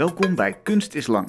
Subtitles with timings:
[0.00, 1.28] Welkom bij Kunst is Lang.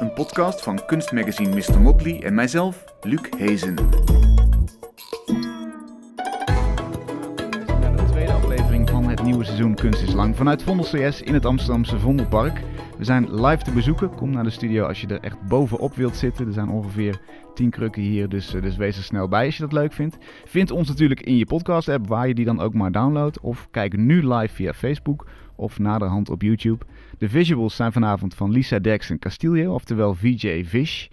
[0.00, 1.80] Een podcast van kunstmagazine Mr.
[1.80, 3.74] Motley en mijzelf, Luc Hezen.
[7.80, 11.34] Naar de tweede aflevering van het nieuwe seizoen Kunst is Lang vanuit Vondel CS in
[11.34, 12.62] het Amsterdamse Vondelpark.
[12.98, 14.14] We zijn live te bezoeken.
[14.14, 16.46] Kom naar de studio als je er echt bovenop wilt zitten.
[16.46, 17.20] Er zijn ongeveer
[17.54, 20.18] 10 krukken hier, dus, dus wees er snel bij als je dat leuk vindt.
[20.44, 23.40] Vind ons natuurlijk in je podcast-app, waar je die dan ook maar downloadt.
[23.40, 25.26] Of kijk nu live via Facebook
[25.60, 26.84] of naderhand op YouTube.
[27.18, 31.06] De visuals zijn vanavond van Lisa Dex en Castillo, oftewel VJ Fish.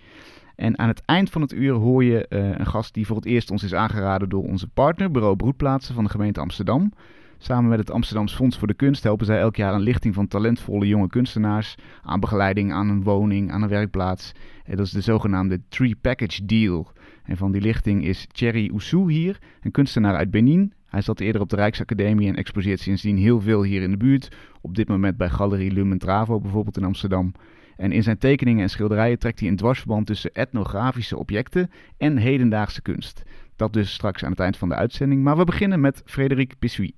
[0.56, 3.26] En aan het eind van het uur hoor je uh, een gast die voor het
[3.26, 6.92] eerst ons is aangeraden door onze partner, Bureau Broedplaatsen van de gemeente Amsterdam.
[7.38, 10.28] Samen met het Amsterdams Fonds voor de Kunst helpen zij elk jaar een lichting van
[10.28, 14.32] talentvolle jonge kunstenaars aan begeleiding aan een woning, aan een werkplaats.
[14.64, 16.92] En dat is de zogenaamde Tree Package Deal.
[17.24, 20.74] En van die lichting is Thierry Oussou hier, een kunstenaar uit Benin.
[20.88, 24.36] Hij zat eerder op de Rijksacademie en exposeert sindsdien heel veel hier in de buurt.
[24.62, 27.32] Op dit moment bij Galerie Lumen Travo bijvoorbeeld in Amsterdam.
[27.78, 32.82] En in zijn tekeningen en schilderijen trekt hij een dwarsverband tussen etnografische objecten en hedendaagse
[32.82, 33.24] kunst.
[33.56, 35.24] Dat dus straks aan het eind van de uitzending.
[35.24, 36.94] Maar we beginnen met Frédéric Bissuy.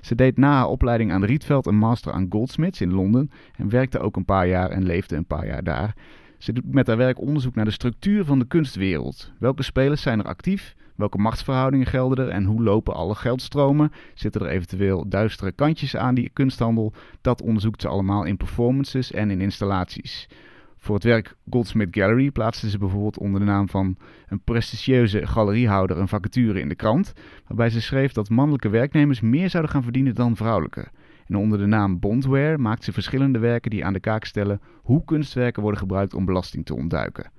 [0.00, 3.98] Ze deed na haar opleiding aan Rietveld een master aan Goldsmiths in Londen en werkte
[3.98, 5.94] ook een paar jaar en leefde een paar jaar daar.
[6.38, 9.32] Ze doet met haar werk onderzoek naar de structuur van de kunstwereld.
[9.38, 10.74] Welke spelers zijn er actief?
[11.02, 13.92] Welke machtsverhoudingen gelden er en hoe lopen alle geldstromen?
[14.14, 16.92] Zitten er eventueel duistere kantjes aan die kunsthandel?
[17.20, 20.28] Dat onderzoekt ze allemaal in performances en in installaties.
[20.76, 25.98] Voor het werk Goldsmith Gallery plaatste ze bijvoorbeeld onder de naam van een prestigieuze galeriehouder
[25.98, 27.12] een vacature in de krant,
[27.46, 30.88] waarbij ze schreef dat mannelijke werknemers meer zouden gaan verdienen dan vrouwelijke.
[31.26, 35.04] En onder de naam Bondware maakt ze verschillende werken die aan de kaak stellen hoe
[35.04, 37.30] kunstwerken worden gebruikt om belasting te ontduiken.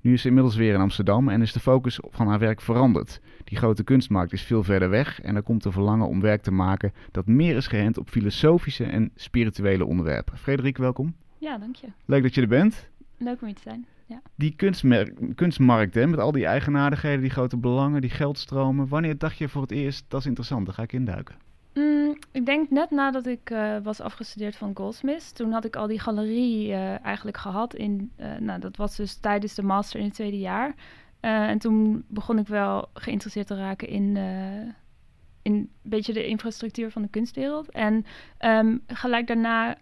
[0.00, 3.20] Nu is ze inmiddels weer in Amsterdam en is de focus van haar werk veranderd.
[3.44, 6.50] Die grote kunstmarkt is veel verder weg en er komt een verlangen om werk te
[6.50, 10.38] maken dat meer is geënt op filosofische en spirituele onderwerpen.
[10.38, 11.14] Frederik, welkom.
[11.38, 11.86] Ja, dank je.
[12.04, 12.88] Leuk dat je er bent.
[13.16, 13.86] Leuk om hier te zijn.
[14.06, 14.22] Ja.
[14.34, 14.54] Die
[15.34, 18.88] kunstmarkt, hè, met al die eigenaardigheden, die grote belangen, die geldstromen.
[18.88, 21.36] Wanneer dacht je voor het eerst, dat is interessant, daar ga ik induiken?
[21.78, 25.34] Mm, ik denk net nadat ik uh, was afgestudeerd van Goldsmith.
[25.34, 27.74] Toen had ik al die galerie uh, eigenlijk gehad.
[27.74, 30.74] In, uh, nou, dat was dus tijdens de master in het tweede jaar.
[31.20, 34.16] en toen begon ik wel geïnteresseerd te raken in,
[35.42, 37.70] in een beetje de infrastructuur van de kunstwereld.
[37.70, 38.04] En
[38.40, 39.76] um, gelijk daarna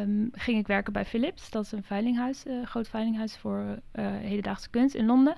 [0.00, 1.50] um, ging ik werken bij Philips.
[1.50, 3.78] Dat is een veilinghuis, groot veilinghuis voor
[4.22, 5.36] hedendaagse kunst in Londen.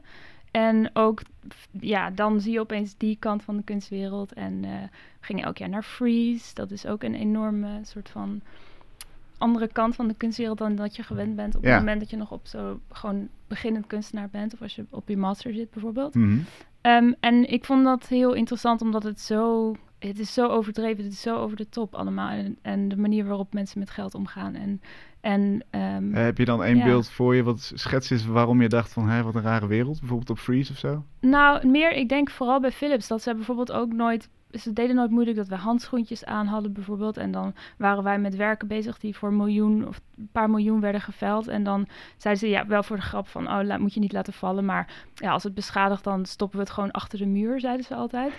[0.53, 1.23] En ook,
[1.71, 4.33] ja, dan zie je opeens die kant van de kunstwereld.
[4.33, 6.55] En uh, we gingen elk jaar naar Freeze.
[6.55, 8.41] Dat is ook een enorme soort van
[9.39, 11.57] andere kant van de kunstwereld dan dat je gewend bent.
[11.57, 11.71] Op ja.
[11.71, 14.53] het moment dat je nog op zo gewoon beginnend kunstenaar bent.
[14.53, 16.15] Of als je op je master zit bijvoorbeeld.
[16.15, 16.47] Mm -hmm.
[16.93, 19.75] um, en ik vond dat heel interessant omdat het zo...
[19.99, 22.29] Het is zo overdreven, het is zo over de top allemaal.
[22.29, 24.55] En, en de manier waarop mensen met geld omgaan.
[24.55, 24.81] En
[25.23, 26.85] en, um, heb je dan één ja.
[26.85, 29.99] beeld voor je wat schets is waarom je dacht van hé, wat een rare wereld?
[29.99, 31.05] Bijvoorbeeld op Freeze of zo?
[31.21, 35.11] Nou, meer, ik denk vooral bij Philips dat ze bijvoorbeeld ook nooit ze deden nooit
[35.11, 37.17] moeilijk dat we handschoentjes aan hadden bijvoorbeeld.
[37.17, 41.01] En dan waren wij met werken bezig die voor miljoen of een paar miljoen werden
[41.01, 41.49] geveld.
[41.49, 44.13] En dan zeiden ze ja, wel voor de grap van, oh, laat, moet je niet
[44.13, 44.65] laten vallen.
[44.65, 47.95] Maar ja, als het beschadigt, dan stoppen we het gewoon achter de muur, zeiden ze
[47.95, 48.33] altijd.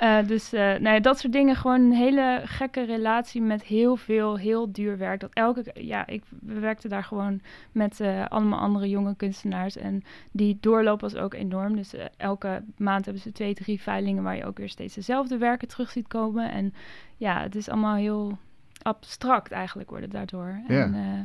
[0.00, 1.56] Uh, dus uh, nee, dat soort dingen.
[1.56, 5.20] Gewoon een hele gekke relatie met heel veel, heel duur werk.
[5.20, 7.40] Dat elke, ja, ik, we werkten daar gewoon
[7.72, 9.76] met uh, allemaal andere jonge kunstenaars.
[9.76, 11.76] En die doorloop was ook enorm.
[11.76, 15.66] Dus elke maand hebben ze twee, drie veilingen waar je ook weer steeds dezelfde werk
[15.66, 16.50] terug ziet komen.
[16.50, 16.74] En
[17.16, 18.38] ja, het is allemaal heel
[18.82, 20.60] abstract eigenlijk worden daardoor.
[20.68, 20.82] Ja.
[20.82, 21.20] En, uh,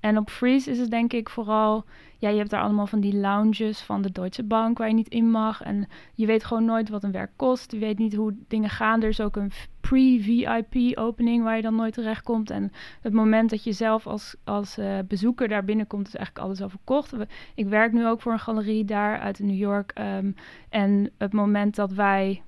[0.00, 1.84] en op Freeze is het denk ik vooral...
[2.18, 5.08] Ja, je hebt daar allemaal van die lounges van de Deutsche Bank waar je niet
[5.08, 5.62] in mag.
[5.62, 7.72] En je weet gewoon nooit wat een werk kost.
[7.72, 9.02] Je weet niet hoe dingen gaan.
[9.02, 9.50] Er is ook een
[9.80, 12.50] pre-VIP opening waar je dan nooit terecht komt.
[12.50, 16.62] En het moment dat je zelf als, als uh, bezoeker daar binnenkomt, is eigenlijk alles
[16.62, 17.14] al verkocht.
[17.54, 19.92] Ik werk nu ook voor een galerie daar uit New York.
[19.98, 20.34] Um,
[20.68, 22.42] en het moment dat wij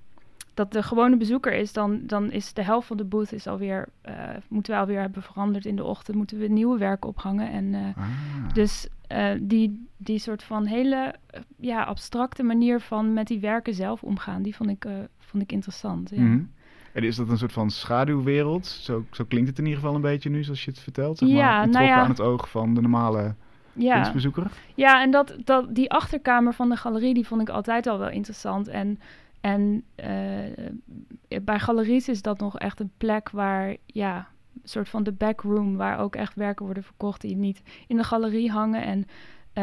[0.56, 3.88] dat de gewone bezoeker is, dan, dan is de helft van de booth is alweer,
[4.08, 4.14] uh,
[4.48, 7.50] moeten we alweer hebben veranderd in de ochtend, moeten we nieuwe werken ophangen.
[7.50, 8.04] En uh, ah.
[8.52, 11.14] dus uh, die, die soort van hele
[11.56, 14.86] ja, abstracte manier van met die werken zelf omgaan, die vond ik,
[15.18, 16.10] vond ik interessant.
[16.10, 16.20] Ja.
[16.20, 16.54] Mm -hmm.
[16.92, 18.66] En is dat een soort van schaduwwereld?
[18.66, 21.18] Zo, zo klinkt het in ieder geval een beetje nu, zoals je het vertelt.
[21.18, 21.96] Zeg maar, ja, nou ja.
[21.96, 23.34] aan het oog van de normale
[23.72, 23.94] ja.
[23.94, 24.50] kunstbezoeker.
[24.74, 28.10] Ja, en dat, dat, die achterkamer van de galerie, die vond ik altijd al wel
[28.10, 28.68] interessant.
[28.68, 28.98] En
[29.46, 35.02] en uh, bij galeries is dat nog echt een plek waar, ja, een soort van
[35.02, 38.82] de backroom, waar ook echt werken worden verkocht die niet in de galerie hangen.
[38.82, 39.06] En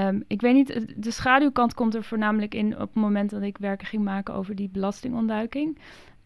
[0.08, 3.58] um, ik weet niet, de schaduwkant komt er voornamelijk in op het moment dat ik
[3.58, 5.78] werken ging maken over die belastingontduiking.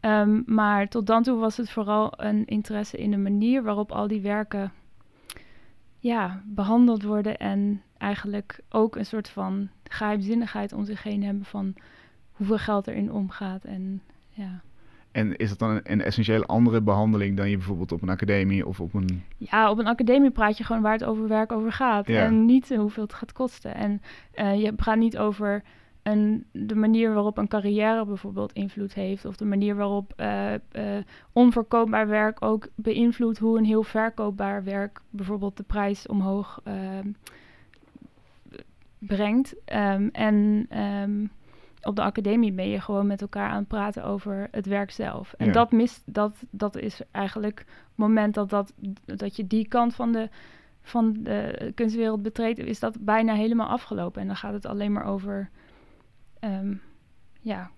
[0.01, 4.07] Um, maar tot dan toe was het vooral een interesse in de manier waarop al
[4.07, 4.71] die werken
[5.99, 11.75] ja, behandeld worden en eigenlijk ook een soort van geheimzinnigheid om zich heen hebben van
[12.37, 13.63] hoeveel geld erin omgaat.
[13.63, 14.61] En, ja.
[15.11, 18.67] en is dat dan een, een essentieel andere behandeling dan je bijvoorbeeld op een academie
[18.67, 19.23] of op een...
[19.37, 22.07] ja, op een academie praat je gewoon waar het over werk over gaat.
[22.07, 22.23] Ja.
[22.23, 23.75] En niet eh, hoeveel het gaat kosten.
[23.75, 24.01] En
[24.31, 25.63] eh, je praat niet over
[26.03, 29.25] een, de manier waarop een carrière bijvoorbeeld invloed heeft.
[29.25, 30.53] Of de manier waarop eh,
[31.31, 37.07] onverkoopbaar werk ook beïnvloedt hoe een heel verkoopbaar werk bijvoorbeeld de prijs omhoog ehm,
[38.97, 39.55] brengt.
[39.65, 41.25] Ehm, en ehm,
[41.87, 45.33] op de academie ben je gewoon met elkaar aan het praten over het werk zelf.
[45.33, 45.51] En Ja.
[45.51, 47.67] dat, mist, dat, dat is eigenlijk het
[47.97, 48.73] moment dat, dat,
[49.05, 50.29] dat je die kant van de,
[50.81, 54.21] van de kunstwereld betreedt, is dat bijna helemaal afgelopen.
[54.21, 55.49] En dan gaat het alleen maar over.
[56.39, 56.73] ehm,
[57.41, 57.69] ja,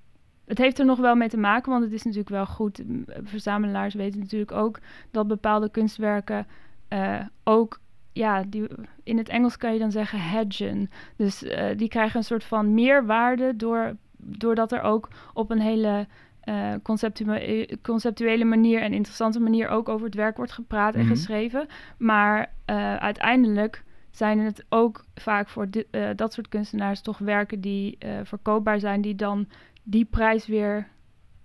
[0.46, 2.84] het heeft er nog wel mee te maken, want het is natuurlijk wel goed.
[3.24, 4.80] Verzamelaars weten natuurlijk ook
[5.12, 6.48] dat bepaalde kunstwerken
[6.88, 7.80] eh, ook.
[8.20, 8.68] Ja, die,
[9.04, 10.90] in het Engels kan je dan zeggen hedgen.
[11.16, 16.08] Dus eh, die krijgen een soort van meerwaarde door, doordat er ook op een hele
[16.42, 21.10] eh, conceptue- conceptuele manier en interessante manier ook over het werk wordt gepraat en Mhm.
[21.10, 21.68] geschreven.
[21.98, 25.68] Maar eh, uiteindelijk zijn het ook vaak voor
[26.16, 29.48] dat soort kunstenaars toch werken die verkoopbaar zijn, die dan
[29.84, 30.88] die prijs weer.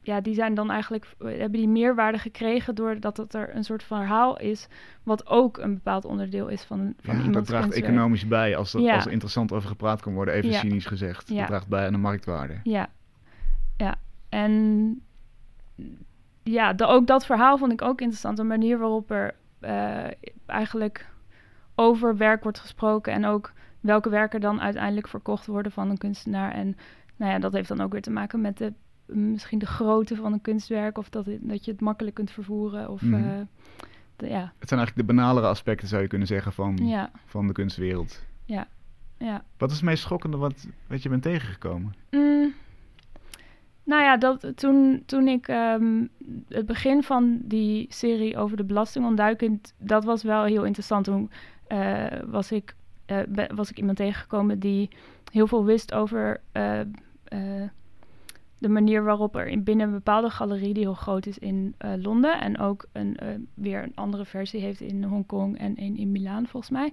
[0.04, 3.82] Ja, die zijn dan eigenlijk, eh, hebben die meerwaarde gekregen doordat het er een soort
[3.82, 4.68] verhaal is,
[5.02, 8.80] wat ook een bepaald onderdeel is van, van Ja, dat draagt economisch bij als er,
[8.80, 8.94] Ja.
[8.94, 10.58] als er interessant over gepraat kan worden, even Ja.
[10.58, 11.28] cynisch gezegd.
[11.28, 11.38] Ja.
[11.38, 12.60] Dat draagt bij aan de marktwaarde.
[12.62, 12.88] Ja,
[13.76, 13.94] ja.
[14.28, 15.02] En
[16.42, 18.36] ja, de, ook dat verhaal vond ik ook interessant.
[18.36, 20.06] De manier waarop er eh,
[20.46, 21.08] eigenlijk
[21.74, 26.52] over werk wordt gesproken en ook welke werken dan uiteindelijk verkocht worden van een kunstenaar.
[26.52, 26.76] En
[27.16, 28.72] nou ja, dat heeft dan ook weer te maken met de,
[29.06, 32.90] misschien de grootte van een kunstwerk of dat, dat je het makkelijk kunt vervoeren.
[32.90, 33.14] Of, Mhm.
[33.14, 33.40] eh,
[34.16, 37.46] de- ja, Het zijn eigenlijk de banalere aspecten, zou je kunnen zeggen, van, ja, van
[37.46, 38.24] de kunstwereld.
[38.44, 38.66] ja.
[39.58, 41.94] Wat is het meest schokkende wat, wat je bent tegengekomen?
[42.10, 42.52] Mm.
[43.84, 46.06] Nou ja, dat, toen, toen ik ehm,
[46.48, 51.04] het begin van die serie over de belastingontduiking, dat was wel heel interessant.
[51.04, 51.30] Toen
[51.66, 52.74] eh, was, ik,
[53.06, 53.18] eh,
[53.54, 54.88] was ik iemand tegengekomen die
[55.32, 56.40] heel veel wist over
[58.64, 61.92] de manier waarop er in binnen een bepaalde galerie die heel groot is in eh,
[61.96, 66.12] Londen en ook een, eh, weer een andere versie heeft in Hongkong en een in
[66.12, 66.92] Milaan volgens mij.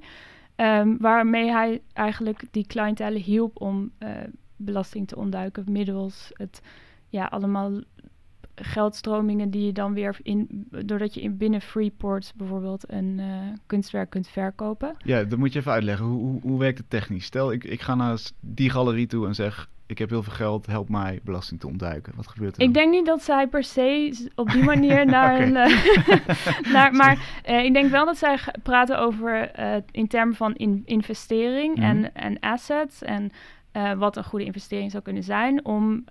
[0.55, 4.09] Ehm, waarmee hij eigenlijk die cliëntele hielp om eh,
[4.55, 6.61] belasting te ontduiken middels het
[7.09, 7.81] ja allemaal
[8.55, 13.21] geldstromingen die je dan weer in doordat je in binnen Freeport bijvoorbeeld een
[13.65, 14.95] kunstwerk kunt verkopen.
[15.03, 16.05] Ja, dat moet je even uitleggen.
[16.05, 17.25] Hoe, hoe, hoe werkt het technisch?
[17.25, 19.69] Stel, ik, ik ga naar die galerie toe en zeg...
[19.91, 22.13] ik heb heel veel geld, help mij belasting te ontduiken.
[22.15, 22.67] Wat gebeurt er dan?
[22.67, 25.55] Ik denk niet dat zij per se op die manier naar een.
[25.55, 30.55] eh, naar, maar eh, ik denk wel dat zij praten over eh, in termen van
[30.55, 31.85] in- investering Mhm.
[31.85, 33.01] en, en assets.
[33.03, 33.31] En
[33.97, 36.03] wat een goede investering zou kunnen zijn om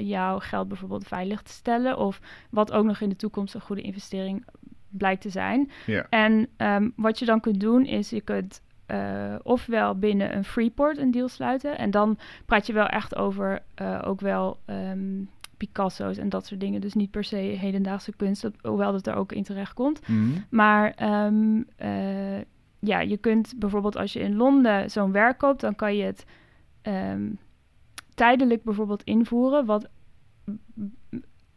[0.00, 1.98] jouw geld bijvoorbeeld veilig te stellen.
[1.98, 2.20] Of
[2.50, 4.44] wat ook nog in de toekomst een goede investering
[4.88, 5.70] blijkt te zijn.
[5.86, 6.06] Ja.
[6.10, 10.98] En ehm, wat je dan kunt doen is je kunt eh, ofwel binnen een Freeport
[10.98, 11.78] een deal sluiten.
[11.78, 15.22] En dan praat je wel echt over eh, ook wel ehm,
[15.56, 16.80] Picasso's en dat soort dingen.
[16.80, 20.08] Dus niet per se hedendaagse kunst, dat, hoewel dat er ook in terecht komt.
[20.08, 20.28] Mhm.
[20.50, 22.40] Maar ehm, eh,
[22.78, 26.24] ja, je kunt bijvoorbeeld als je in Londen zo'n werk koopt, dan kan je het
[26.82, 27.30] ehm,
[28.14, 29.64] tijdelijk bijvoorbeeld invoeren.
[29.64, 29.88] Wat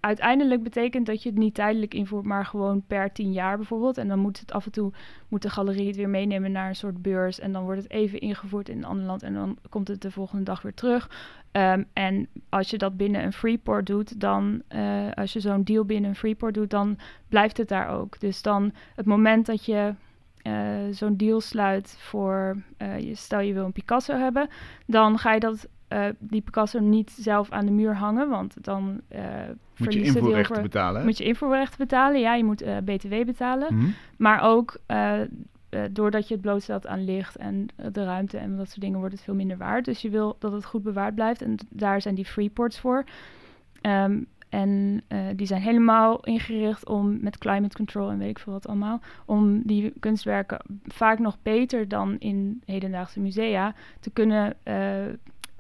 [0.02, 3.98] uiteindelijk betekent dat je het niet tijdelijk invoert, maar gewoon per tien jaar bijvoorbeeld.
[3.98, 4.92] En dan moet het af en toe
[5.28, 7.40] moet de galerie het weer meenemen naar een soort beurs.
[7.40, 10.12] En dan wordt het even ingevoerd in een ander land en dan komt het de
[10.12, 11.10] volgende dag weer terug.
[11.52, 15.86] Ehm, en als je dat binnen een Freeport doet, dan eh, als je zo'n deal
[15.86, 16.98] binnen een Freeport doet, dan
[17.30, 18.20] blijft het daar ook.
[18.20, 19.94] Dus dan het moment dat je
[20.42, 20.54] eh,
[20.92, 24.50] zo'n deal sluit voor, eh, je, stel je wil een Picasso hebben,
[24.86, 29.02] dan ga je dat, eh, die Picasso niet zelf aan de muur hangen, want dan
[29.08, 29.22] eh
[29.78, 31.06] Moet je invoerrechten betalen?
[31.06, 33.76] moet je invoerrechten betalen, ja, je moet eh, BTW betalen.
[33.76, 33.90] Mhm.
[34.18, 34.78] Maar ook
[35.92, 39.24] doordat je het blootstelt aan licht en de ruimte en dat soort dingen, wordt het
[39.24, 39.86] veel minder waard.
[39.86, 41.42] Dus je wil dat het goed bewaard blijft.
[41.42, 43.04] En daar zijn die freeports voor.
[43.82, 44.20] Ehm,
[44.50, 45.04] en
[45.36, 49.62] die zijn helemaal ingericht om met climate control en weet ik veel wat allemaal, om
[49.66, 54.56] die kunstwerken vaak nog beter dan in hedendaagse musea te kunnen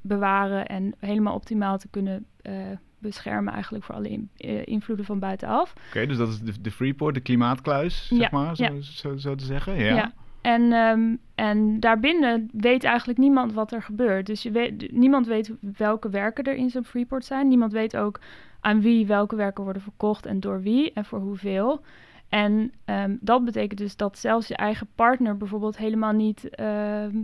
[0.01, 2.53] bewaren en helemaal optimaal te kunnen eh,
[2.98, 5.74] beschermen eigenlijk voor alle in- eh, invloeden van buitenaf.
[5.88, 8.81] Oké, dus dat is de, de Freeport, de klimaatkluis, zeg Ja, maar, zo, ja.
[8.81, 9.75] zo, zo te zeggen.
[9.79, 9.96] Ja.
[9.96, 10.12] Ja.
[10.41, 14.25] En, ehm, en daarbinnen weet eigenlijk niemand wat er gebeurt.
[14.25, 17.48] Dus je weet, niemand weet welke werken er in zo'n Freeport zijn.
[17.48, 18.20] Niemand weet ook
[18.60, 21.81] aan wie welke werken worden verkocht en door wie en voor hoeveel.
[22.29, 27.15] En ehm, dat betekent dus dat zelfs je eigen partner bijvoorbeeld helemaal niet ehm,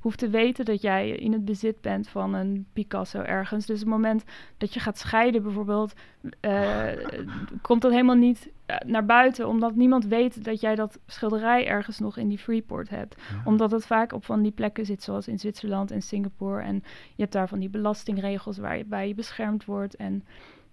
[0.00, 3.66] hoeft te weten dat jij in het bezit bent van een Picasso ergens.
[3.66, 4.24] Dus op het moment
[4.56, 5.92] dat je gaat scheiden bijvoorbeeld,
[6.40, 6.86] uh,
[7.62, 11.98] komt dat helemaal niet eh, naar buiten, omdat niemand weet dat jij dat schilderij ergens
[11.98, 13.22] nog in die Freeport hebt.
[13.44, 16.62] Omdat het vaak op van die plekken zit, zoals in Zwitserland en Singapore.
[16.62, 16.74] En
[17.14, 18.58] je hebt daar van die belastingregels
[18.88, 19.96] waar je beschermd wordt.
[19.96, 20.24] En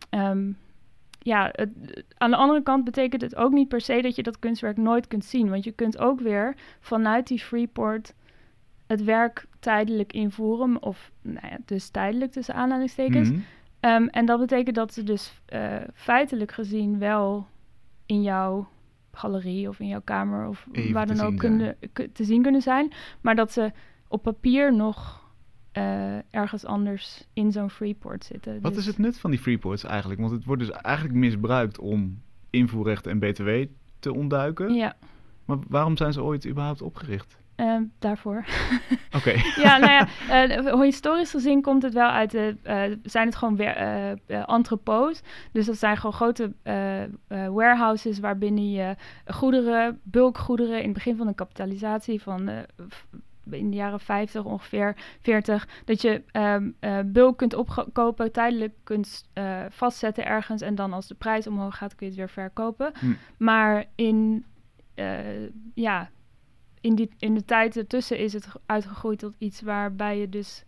[0.09, 0.57] um,
[1.19, 1.69] ja, het,
[2.17, 5.07] aan de andere kant betekent het ook niet per se dat je dat kunstwerk nooit
[5.07, 5.49] kunt zien.
[5.49, 8.13] Want je kunt ook weer vanuit die Freeport
[8.89, 10.83] het werk tijdelijk invoeren.
[10.83, 13.29] Of nou ja, dus tijdelijk tussen aanhalingstekens.
[13.29, 13.39] Mhm.
[13.79, 17.47] Ehm, en dat betekent dat ze dus uh, feitelijk gezien wel
[18.05, 18.67] in jouw
[19.11, 21.77] galerie of in jouw kamer of waar dan ook kunnen,
[22.13, 22.91] te zien kunnen zijn.
[23.21, 23.71] Maar dat ze
[24.07, 25.27] op papier nog
[25.73, 28.61] uh, ergens anders in zo'n freeport zitten.
[28.61, 30.19] Wat is dus het nut van die freeports eigenlijk?
[30.19, 33.49] Want het wordt dus eigenlijk misbruikt om invoerrechten en btw
[33.99, 34.73] te ontduiken.
[34.73, 34.95] Ja.
[35.45, 37.37] Maar waarom zijn ze ooit überhaupt opgericht?
[37.59, 38.45] Uh, daarvoor.
[39.17, 39.31] Oké.
[39.55, 40.07] ja, nou ja,
[40.47, 43.75] uh, historisch gezien komt het wel uit de, uh, zijn het gewoon weer
[44.27, 45.21] entrepôts.
[45.51, 46.53] Dus dat zijn gewoon grote
[47.27, 52.49] warehouses waarbinnen je goederen, bulkgoederen in het begin van de kapitalisatie van
[53.49, 56.75] in de jaren 50 ongeveer 40, dat je um,
[57.11, 59.29] bulk kunt opkopen, tijdelijk kunt
[59.69, 62.91] vastzetten ergens en dan als de prijs omhoog gaat kun je het weer verkopen.
[62.99, 63.13] Hm.
[63.37, 64.45] Maar in,
[65.73, 66.09] ja,
[66.81, 70.63] in, die, in de tijd ertussen is het uitgegroeid tot iets waarbij je dus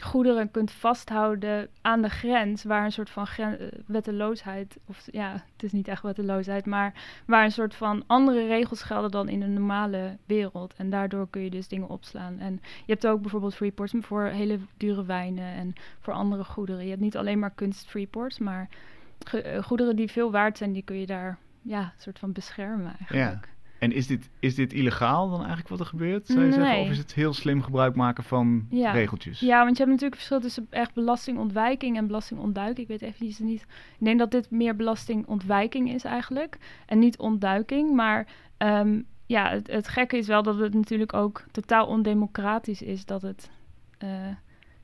[0.00, 3.46] goederen kunt vasthouden aan de grens, waar een soort van uh,
[3.86, 6.92] wetteloosheid, of ja, het is niet echt wetteloosheid, maar
[7.26, 10.74] waar een soort van andere regels gelden dan in een normale wereld.
[10.76, 12.38] En daardoor kun je dus dingen opslaan.
[12.38, 16.82] En je hebt ook bijvoorbeeld freeports voor hele dure wijnen en voor andere goederen.
[16.82, 18.68] Je hebt niet alleen maar kunst freeports, maar
[19.34, 22.96] uh, goederen die veel waard zijn, die kun je daar ja, een soort van beschermen
[22.98, 23.48] eigenlijk.
[23.78, 26.26] En is dit, is dit illegaal dan eigenlijk wat er gebeurt?
[26.26, 26.80] Zou je zeggen?
[26.80, 29.40] Of is het heel slim gebruik maken van regeltjes?
[29.40, 32.88] Ja, want je hebt natuurlijk verschil tussen echt belastingontwijking en belastingontduiking.
[32.88, 33.62] Ik weet even niet.
[33.98, 36.58] Ik denk dat dit meer belastingontwijking is eigenlijk.
[36.86, 37.94] En niet ontduiking.
[37.94, 38.26] Maar
[38.58, 43.04] um, ja, het, het, gekke is wel dat het natuurlijk ook totaal ondemocratisch is.
[43.04, 43.50] Dat het
[44.04, 44.08] uh,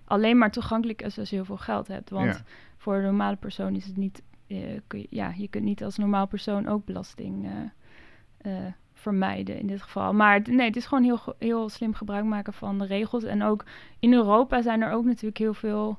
[0.05, 2.11] alleen maar toegankelijk is als je heel veel geld hebt.
[2.11, 2.43] Want
[2.77, 4.23] voor een normale persoon is het niet...
[4.47, 7.45] Uh, kun je, ja, je kunt niet als normaal persoon ook belasting...
[8.47, 8.53] Uh,
[9.05, 10.13] vermijden in dit geval.
[10.13, 13.25] Maar nee, het is gewoon heel, heel slim gebruik maken van de regels.
[13.25, 13.65] En ook
[13.99, 15.99] in Europa zijn er ook natuurlijk heel veel.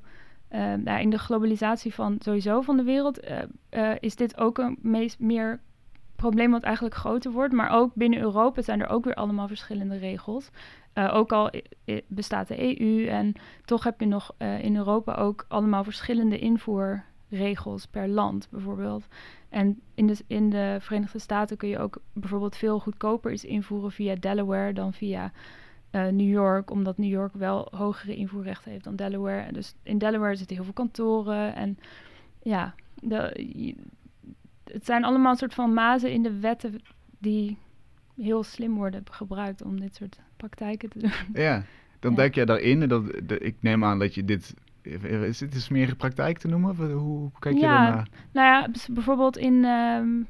[0.83, 3.37] Nou, in de globalisatie van sowieso van de wereld uh,
[3.71, 5.59] uh, is dit ook een meest meer
[6.15, 7.53] probleem wat eigenlijk groter wordt.
[7.53, 10.49] Maar ook binnen Europa zijn er ook weer allemaal verschillende regels.
[10.93, 11.51] ook al
[12.07, 13.33] bestaat de EU en
[13.65, 16.39] toch heb je nog in Europa ook allemaal verschillende
[17.29, 19.07] invoerregels per land bijvoorbeeld.
[19.49, 23.91] En in de, in de Verenigde Staten kun je ook bijvoorbeeld veel goedkoper iets invoeren
[23.91, 25.31] via Delaware dan via
[25.91, 29.41] uh, New York, omdat New York wel hogere invoerrechten heeft dan Delaware.
[29.41, 31.77] En dus in Delaware zitten heel veel kantoren en
[32.41, 33.75] ja, de,
[34.63, 36.81] het zijn allemaal een soort van mazen in de wetten
[37.19, 37.57] die
[38.15, 41.11] heel slim worden gebruikt om dit soort praktijken te doen.
[41.33, 41.63] Ja,
[41.99, 42.17] dan ja.
[42.17, 44.53] denk jij daarin, en dat, de, ik neem aan dat je dit
[44.85, 46.75] is dit een smerige praktijk te noemen?
[46.75, 48.07] Hoe, hoe kijk je ja, daarnaar?
[48.31, 50.27] Nou ja, bijvoorbeeld in, um,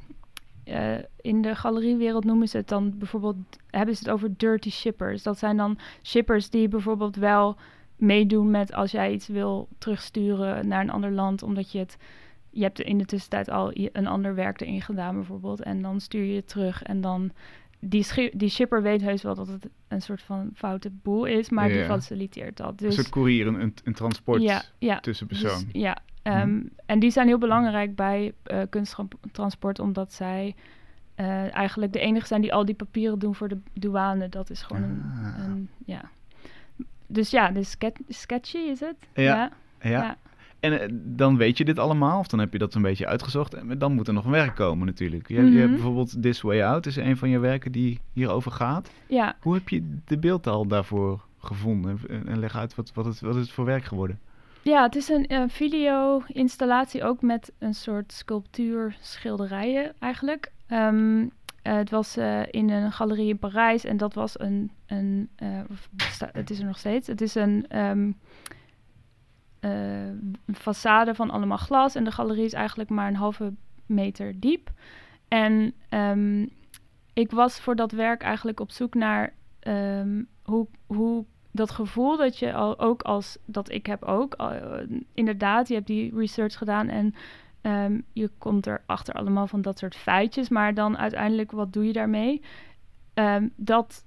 [0.65, 3.35] uh, in de galeriewereld noemen ze het dan bijvoorbeeld,
[3.69, 5.23] hebben ze het over dirty shippers.
[5.23, 7.57] Dat zijn dan shippers die bijvoorbeeld wel
[7.95, 11.97] meedoen met als jij iets wil terugsturen naar een ander land, omdat je het
[12.55, 15.61] je hebt in de tussentijd al een ander werk erin gedaan bijvoorbeeld.
[15.61, 17.31] En dan stuur je het terug en dan
[17.87, 21.67] die, die shipper weet heus wel dat het een soort van foute boel is, maar
[21.67, 22.77] die faciliteert dat.
[22.77, 25.63] Dus, een soort courier, een, een transport ja, ja, tussen dus persoon.
[25.71, 30.55] Dus, ja, um, en die zijn heel belangrijk bij uh, kunsttransport, omdat zij
[31.15, 34.29] uh, eigenlijk de enige zijn die al die papieren doen voor de douane.
[34.29, 35.45] Dat is gewoon een, ah.
[35.45, 36.01] een, ja.
[37.07, 37.77] Dus ja, dus
[38.07, 38.95] sketchy is het.
[39.13, 39.51] ja.
[39.81, 40.17] ja.
[40.65, 43.53] En eh, dan weet je dit allemaal, of dan heb je dat een beetje uitgezocht.
[43.53, 45.27] En dan moet er nog een werk komen natuurlijk.
[45.27, 45.71] Je, je hebt mhm.
[45.71, 48.91] bijvoorbeeld This Way Out, is een van je werken die hierover gaat.
[49.07, 49.35] Ja.
[49.41, 51.99] Hoe heb je de beeldtaal daarvoor gevonden?
[52.25, 54.19] En leg uit, wat, wat, het, wat is het voor werk geworden?
[54.61, 60.51] Ja, het is een, een video-installatie ook met een soort sculptuur, schilderijen eigenlijk.
[60.69, 61.31] Um,
[61.61, 65.29] het was uh, in een galerie in Parijs en dat was een, een
[66.31, 68.15] het is er nog steeds, het is een um,
[69.65, 69.71] uh,
[70.53, 71.95] façade van allemaal glas.
[71.95, 73.53] En de galerie is eigenlijk maar een halve
[73.85, 74.71] meter diep.
[75.27, 76.49] En um,
[77.13, 79.33] ik was voor dat werk eigenlijk op zoek naar
[79.67, 84.97] um, hoe, hoe dat gevoel dat je al ook als dat ik heb ook uh,
[85.13, 87.15] inderdaad, je hebt die research gedaan en
[87.61, 90.49] ehm, je komt erachter allemaal van dat soort feitjes.
[90.49, 92.41] Maar dan uiteindelijk, wat doe je daarmee?
[93.13, 94.05] Ehm, dat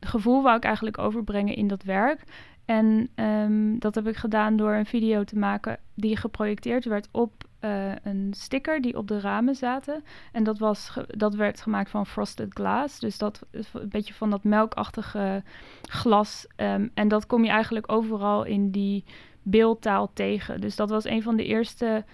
[0.00, 2.22] gevoel wou ik eigenlijk overbrengen in dat werk.
[2.66, 7.44] En ehm, dat heb ik gedaan door een video te maken die geprojecteerd werd op
[7.60, 10.04] uh, een sticker die op de ramen zaten.
[10.32, 13.00] En dat, was dat werd gemaakt van frosted glass.
[13.00, 15.42] Dus dat een beetje van dat melkachtige
[15.82, 16.46] glas.
[16.56, 19.04] Um, en dat kom je eigenlijk overal in die
[19.42, 20.60] beeldtaal tegen.
[20.60, 22.04] Dus dat was een van de eerste,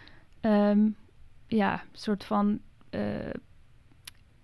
[0.41, 0.97] um,
[1.47, 3.01] ja, soort van uh,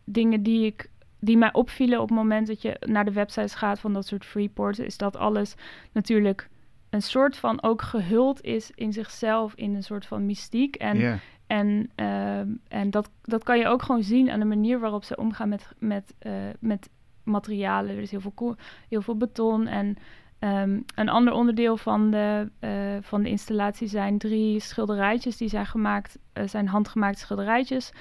[0.05, 3.81] dingen die ik die mij opvielen op het moment dat je naar de websites gaat
[3.81, 5.55] van dat soort freeports, is dat alles
[5.93, 6.49] natuurlijk
[6.91, 10.77] een soort van ook gehuld is in zichzelf in een soort van mystiek.
[10.77, 15.05] En, en, uh, en dat, dat kan je ook gewoon zien aan de manier waarop
[15.05, 16.91] ze omgaan met, met, uh, met
[17.23, 17.97] materialen.
[17.97, 18.57] Er is heel veel,
[18.89, 19.67] heel veel beton.
[19.67, 19.97] En
[20.41, 22.71] um, een ander onderdeel van de, uh,
[23.01, 27.93] van de installatie zijn drie schilderijtjes die zijn gemaakt, zijn handgemaakte schilderijtjes.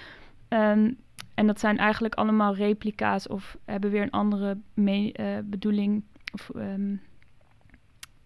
[0.49, 0.97] Um,
[1.37, 4.57] en dat zijn eigenlijk allemaal replica's of hebben weer een andere
[5.43, 6.03] bedoeling.
[6.33, 7.01] Of, um,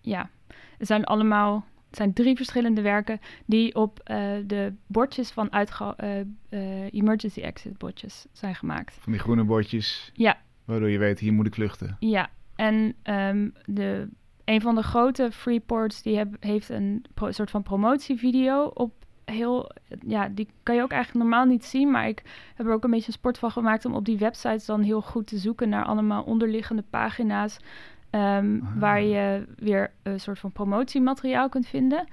[0.02, 0.30] ja,
[0.78, 5.96] het zijn allemaal het zijn drie verschillende werken die op uh, de bordjes van uitga
[6.04, 8.94] uh, emergency exit bordjes zijn gemaakt.
[8.94, 10.12] Van die groene bordjes.
[10.14, 10.38] Ja.
[10.66, 11.98] Waardoor je weet, hier moet ik vluchten.
[12.00, 14.10] Ja, en um, de,
[14.46, 18.94] een van de grote freeports die heb, heeft een pro, soort van promotievideo op
[19.32, 19.72] heel,
[20.08, 22.24] ja, die kan je ook eigenlijk normaal niet zien, maar ik
[22.56, 25.02] heb er ook een beetje een sport van gemaakt om op die websites dan heel
[25.02, 27.60] goed te zoeken naar allemaal onderliggende pagina's
[28.12, 32.08] Um, Waar je weer een soort van promotiemateriaal kunt vinden.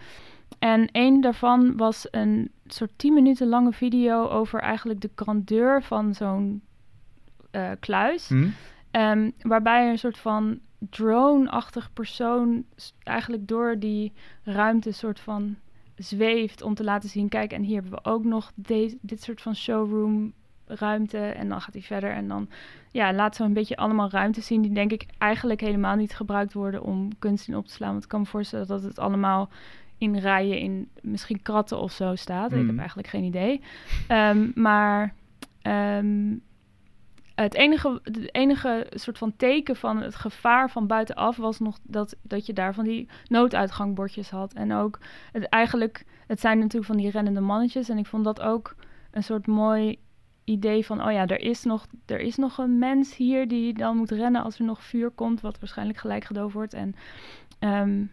[0.58, 6.14] En een daarvan was een soort 10 minuten lange video over eigenlijk de grandeur van
[6.14, 6.62] zo'n
[7.52, 8.30] uh, kluis.
[8.90, 12.64] Um, waarbij een soort van drone-achtig persoon
[13.02, 15.56] eigenlijk door die ruimte soort van
[15.98, 18.52] zweeft om te laten zien, kijk, en hier hebben we ook nog
[19.00, 20.32] dit soort van showroom
[20.66, 21.18] ruimte.
[21.18, 22.48] En dan gaat hij verder en dan
[22.92, 26.52] ja, laat zo een beetje allemaal ruimte zien die denk ik eigenlijk helemaal niet gebruikt
[26.52, 27.90] worden om kunst in op te slaan.
[27.90, 29.48] Want ik kan me voorstellen dat het allemaal
[29.98, 32.50] in rijen in misschien kratten of zo staat.
[32.52, 32.78] Ik heb Mhm.
[32.78, 33.60] eigenlijk geen idee.
[34.08, 35.14] Ehm, maar
[35.62, 36.34] ehm,
[37.42, 42.16] het enige, het enige soort van teken van het gevaar van buitenaf was nog dat,
[42.22, 44.52] dat je daar van die nooduitgangbordjes had.
[44.52, 44.98] En ook
[45.32, 47.88] het eigenlijk, het zijn natuurlijk van die rennende mannetjes.
[47.88, 48.74] En ik vond dat ook
[49.10, 49.98] een soort mooi
[50.44, 53.96] idee van, oh ja, er is, nog, er is nog een mens hier die dan
[53.96, 56.74] moet rennen als er nog vuur komt, wat waarschijnlijk gelijk gedoofd wordt.
[56.74, 56.94] En
[57.58, 58.04] ehm,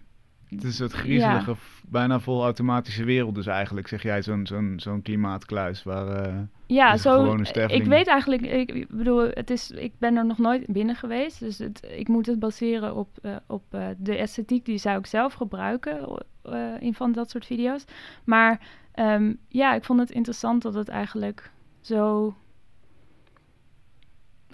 [0.49, 1.55] Het is het griezelige,
[1.87, 6.07] bijna vol automatische wereld dus eigenlijk, zeg jij, zo'n zo'n zo'n klimaatkluis waar...
[6.07, 6.33] eh,
[6.65, 7.37] ja, zo.
[7.41, 7.83] sterveling.
[7.83, 11.57] Ik weet eigenlijk, ik, bedoel, het is, ik ben er nog nooit binnen geweest, dus
[11.57, 15.33] het, ik moet het baseren op, eh, op eh, de esthetiek die zou ik zelf
[15.33, 17.85] gebruiken eh, in van dat soort video's.
[18.23, 18.59] Maar
[18.91, 22.35] ehm, ja, ik vond het interessant dat het eigenlijk zo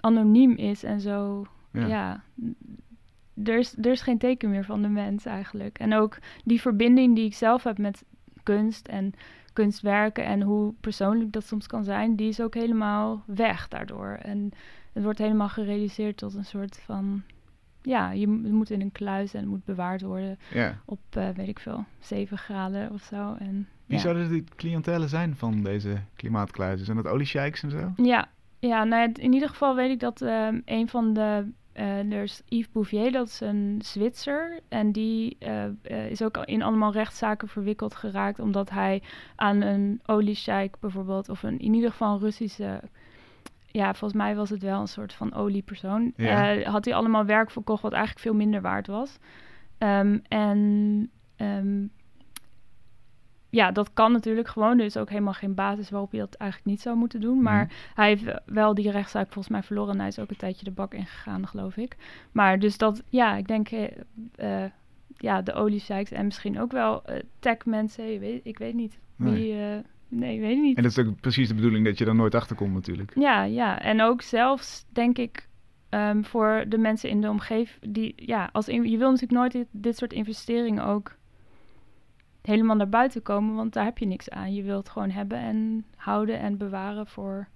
[0.00, 1.86] anoniem is en zo, ja.
[1.86, 2.22] ja.
[3.44, 5.78] Er, is, er is geen teken meer van de mens eigenlijk.
[5.78, 8.04] En ook die verbinding die ik zelf heb met
[8.42, 9.14] kunst en
[9.52, 14.18] kunstwerken en hoe persoonlijk dat soms kan zijn, die is ook helemaal weg daardoor.
[14.22, 14.52] En
[14.92, 17.22] het wordt helemaal gerealiseerd tot een soort van,
[17.82, 20.78] ja, je moet in een kluis en het moet bewaard worden ja.
[20.84, 23.34] op, eh, weet ik veel, 7 graden of zo.
[23.38, 24.02] En, Wie ja.
[24.02, 26.84] zouden de cliëntelen zijn van deze klimaatkluizen?
[26.84, 27.92] Zijn dat oliesheiks en zo?
[27.96, 31.50] Ja, ja nou, in ieder geval weet ik dat ehm, een van de.
[31.72, 34.60] Eh, er is Yves Bouvier, dat is een Zwitser.
[34.68, 38.38] En die eh, eh, is ook in allemaal rechtszaken verwikkeld geraakt.
[38.38, 39.02] Omdat hij
[39.36, 41.28] aan een oliesheik bijvoorbeeld.
[41.28, 42.80] Of een, in ieder geval een Russische.
[43.66, 46.12] Ja, volgens mij was het wel een soort van oliepersoon.
[46.16, 46.54] Ja.
[46.56, 49.18] eh, had hij allemaal werk verkocht wat eigenlijk veel minder waard was.
[49.78, 51.84] Ehm, en ehm,
[53.52, 54.78] ja, dat kan natuurlijk gewoon.
[54.78, 57.42] Er is ook helemaal geen basis waarop je dat eigenlijk niet zou moeten doen.
[57.42, 57.72] Maar Mhm.
[57.94, 59.92] hij heeft wel die rechtszaak volgens mij verloren.
[59.92, 61.96] En hij is ook een tijdje de bak ingegaan, geloof ik.
[62.32, 63.68] Maar dus dat, ja, ik denk...
[63.70, 63.84] eh,
[64.64, 64.70] eh,
[65.16, 68.04] ja, de oliesheiks en misschien ook wel eh tech-mensen.
[68.12, 69.32] Je weet- Ik weet niet Nee.
[69.34, 69.54] wie...
[70.08, 70.76] nee, ik weet niet.
[70.76, 73.12] En dat is ook precies de bedoeling dat je er nooit achter komt natuurlijk.
[73.14, 73.80] Ja, ja.
[73.80, 75.48] En ook zelfs, denk ik,
[75.88, 77.92] ehm, voor de mensen in de omgeving...
[77.92, 81.16] Die, ja, als in- je wil natuurlijk nooit dit, dit soort investeringen ook
[82.42, 83.54] helemaal naar buiten komen.
[83.54, 84.54] Want daar heb je niks aan.
[84.54, 87.48] Je wilt gewoon hebben en houden en bewaren voor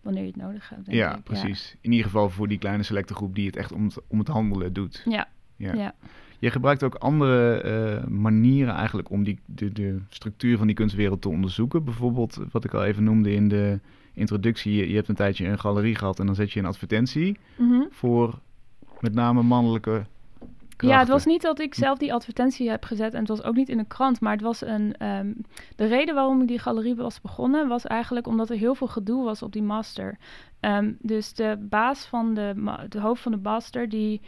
[0.00, 0.84] wanneer je het nodig hebt.
[0.84, 1.22] denk Ja, ik.
[1.22, 1.76] precies.
[1.80, 4.28] In ieder geval voor die kleine selecte groep die het echt om het, om het
[4.28, 5.02] handelen doet.
[5.08, 5.74] Ja, Ja.
[5.74, 5.94] ja.
[6.38, 11.22] Je gebruikt ook andere eh, manieren eigenlijk om die, de, de structuur van die kunstwereld
[11.22, 11.84] te onderzoeken.
[11.84, 13.80] Bijvoorbeeld, wat ik al even noemde in de
[14.12, 14.72] introductie.
[14.74, 17.80] Je, je hebt een tijdje een galerie gehad en dan zet je een advertentie Mhm.
[17.90, 18.38] voor
[19.00, 20.04] met name mannelijke
[20.78, 23.54] Ja, het was niet dat ik zelf die advertentie heb gezet en het was ook
[23.54, 24.94] niet in de krant, maar het was een.
[24.96, 25.32] Ehm,
[25.76, 29.24] de reden waarom ik die galerie was begonnen was eigenlijk omdat er heel veel gedoe
[29.24, 30.18] was op die master.
[30.60, 34.20] Ehm, dus de baas van de, de hoofd van de master, die.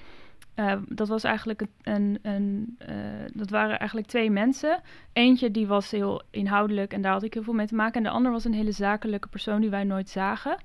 [0.56, 2.96] Uh, dat was eigenlijk een, een uh,
[3.32, 4.80] dat waren eigenlijk twee mensen.
[5.12, 7.94] Eentje die was heel inhoudelijk en daar had ik heel veel mee te maken.
[7.94, 10.56] En de ander was een hele zakelijke persoon die wij nooit zagen.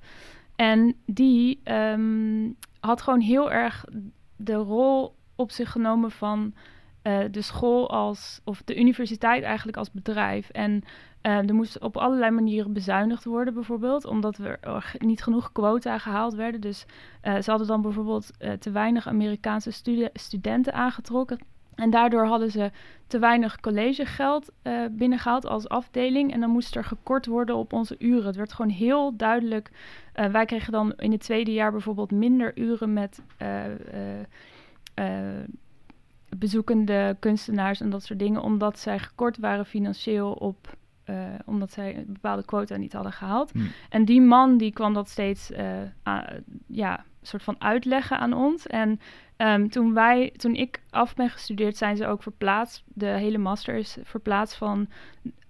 [0.56, 3.84] En die um, had gewoon heel erg
[4.36, 6.54] de rol op zich genomen van
[7.02, 10.50] uh, de school als, of de universiteit eigenlijk als bedrijf.
[10.50, 10.82] En
[11.22, 16.34] uh, er moest op allerlei manieren bezuinigd worden, bijvoorbeeld, omdat er niet genoeg quota gehaald
[16.34, 16.60] werden.
[16.60, 16.86] Dus
[17.24, 19.70] uh, ze hadden dan bijvoorbeeld te weinig Amerikaanse
[20.12, 21.38] studenten aangetrokken.
[21.74, 22.70] En daardoor hadden ze
[23.06, 24.52] te weinig collegegeld
[24.90, 26.32] binnengehaald als afdeling.
[26.32, 28.26] En dan moest er gekort worden op onze uren.
[28.26, 29.70] Het werd gewoon heel duidelijk.
[30.12, 33.22] Wij kregen dan in het tweede jaar bijvoorbeeld minder uren met
[36.36, 38.42] bezoekende kunstenaars en dat soort dingen.
[38.42, 40.76] Omdat zij gekort waren financieel op.
[41.44, 43.52] omdat zij een bepaalde quota niet hadden gehaald.
[43.52, 43.68] Hmm.
[43.88, 45.50] En die man die kwam dat steeds
[46.66, 48.66] ja, soort van uitleggen aan ons.
[48.66, 49.00] En
[49.36, 52.82] Um, toen, wij, toen ik af ben gestudeerd, zijn ze ook verplaatst.
[52.86, 54.88] De hele master is verplaatst van,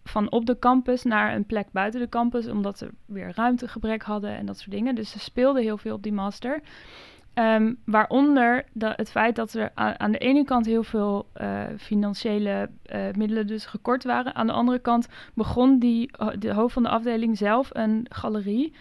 [0.05, 4.37] van op de campus naar een plek buiten de campus, omdat ze weer ruimtegebrek hadden
[4.37, 4.95] en dat soort dingen.
[4.95, 6.61] Dus ze speelden heel veel op die master.
[7.35, 12.71] Um, waaronder de, het feit dat er aan de ene kant heel veel uh, financiële
[12.95, 14.35] uh, middelen dus gekort waren.
[14.35, 18.73] Aan de andere kant begon die, de hoofd van de afdeling zelf een galerie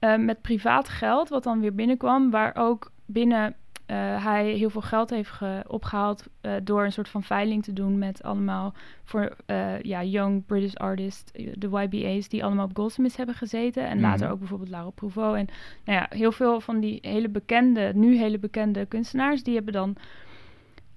[0.00, 3.54] uh, met privaat geld, wat dan weer binnenkwam, waar ook binnen
[3.86, 7.98] uh, hij heel veel geld heeft opgehaald uh, door een soort van veiling te doen
[7.98, 13.34] met allemaal voor uh, ja, young British artists, de YBA's, die allemaal op Goldsmiths hebben
[13.34, 13.88] gezeten.
[13.88, 14.02] En mm.
[14.02, 15.38] later ook bijvoorbeeld Laura Prouveau.
[15.38, 15.48] En
[15.84, 19.96] nou ja, heel veel van die hele bekende, nu hele bekende kunstenaars, die hebben dan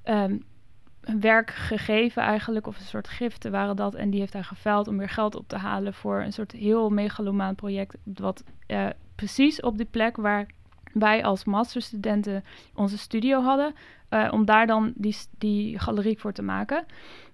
[0.04, 0.44] um,
[1.20, 3.96] werk gegeven eigenlijk, of een soort giften waren dat.
[3.96, 6.90] En die heeft hij geveild om weer geld op te halen voor een soort heel
[6.90, 7.98] megalomaan project.
[8.04, 8.44] Wat
[9.16, 10.48] precies op die plek waar
[10.94, 12.44] wij als masterstudenten
[12.76, 13.74] onze studio hadden,
[14.10, 16.86] uh, om daar dan die, die galerie voor te maken.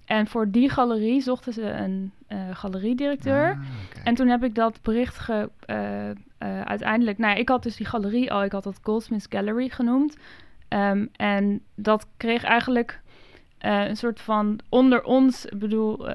[0.06, 3.50] En voor die galerie zochten ze een uh, galeriedirecteur.
[3.50, 4.04] Ah, okay.
[4.04, 7.18] En toen heb ik dat bericht ge, uh, uiteindelijk.
[7.18, 10.18] Nou, ik had dus die galerie al, ik had dat Goldsmiths Gallery genoemd.
[10.70, 13.02] Um, en dat kreeg eigenlijk
[13.60, 16.08] een soort van onder ons, ik bedoel,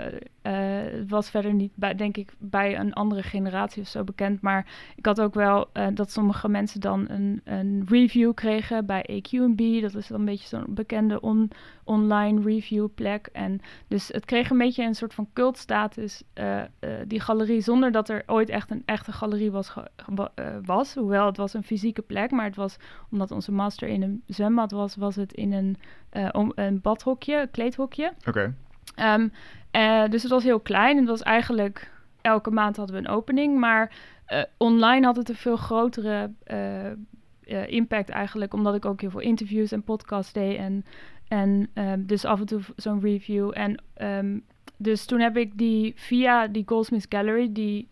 [0.43, 4.41] uh, uh, was verder niet, bij, denk ik, bij een andere generatie of zo bekend.
[4.41, 9.81] Maar ik had ook wel dat sommige mensen dan een, een review kregen bij AQB.
[9.81, 11.51] Dat is dan een beetje zo'n bekende on,
[11.85, 13.29] online review plek.
[13.33, 16.23] En dus het kreeg een beetje een soort van cultstatus,
[17.07, 19.75] die galerie, zonder dat er ooit echt een echte galerie was,
[20.65, 20.95] was.
[20.95, 22.77] Hoewel het was een fysieke plek, maar het was,
[23.11, 25.77] omdat onze master in een zwembad was, was het in een,
[26.55, 28.13] een badhokje kleedhokje.
[28.27, 28.55] Oké.
[28.95, 29.29] Ehm,
[29.71, 30.97] eh, dus het was heel klein.
[30.97, 33.59] Het was eigenlijk elke maand hadden we een opening.
[33.59, 33.93] Maar
[34.29, 38.55] uh, online had het een veel grotere uh, impact eigenlijk.
[38.55, 40.57] Omdat ik ook heel veel interviews en podcasts deed.
[40.57, 40.85] En,
[41.29, 43.51] en um, dus af en toe zo'n review.
[43.55, 44.45] En um,
[44.77, 47.89] dus toen heb ik die via die Goldsmith Gallery, die,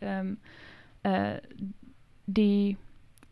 [2.24, 2.76] die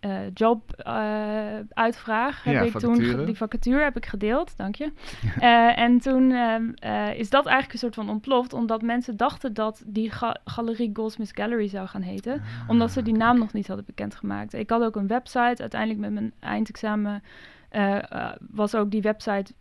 [0.01, 4.85] uh, job uh, uitvraag heb ik toen die vacature heb ik gedeeld, dank je.
[5.41, 9.83] uh, en toen ehm, is dat eigenlijk een soort van ontploft, omdat mensen dachten dat
[9.87, 13.67] die ga galerie Goldsmith Gallery zou gaan heten, ah, omdat ze die naam nog niet
[13.67, 14.55] hadden bekendgemaakt.
[14.55, 17.23] Ik had ook een website, uiteindelijk met mijn eindexamen
[18.51, 19.55] was ook die website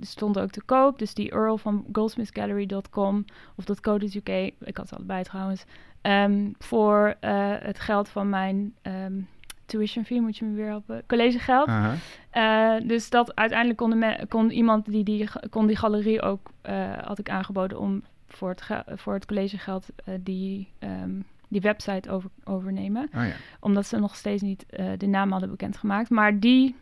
[0.00, 3.24] stond ook te koop, dus die Earl van goldsmithgallery.com
[3.56, 4.28] of .co.uk,
[4.60, 5.64] ik had allebei trouwens,
[6.02, 7.14] um, voor
[7.60, 9.28] het geld van mijn um,
[9.70, 11.02] tuition fee moet je me weer helpen.
[11.06, 11.68] Collegegeld.
[11.68, 11.94] Uh
[12.32, 12.80] -huh.
[12.80, 17.18] uh, dus dat uiteindelijk kon, kon iemand die, die kon die galerie ook uh, had
[17.18, 23.08] ik aangeboden om voor het, voor het collegegeld uh, die, um, die website over, overnemen.
[23.14, 23.32] Oh, ja.
[23.60, 24.66] Omdat ze nog steeds niet
[24.98, 26.10] de naam hadden bekendgemaakt.
[26.10, 26.74] Maar die,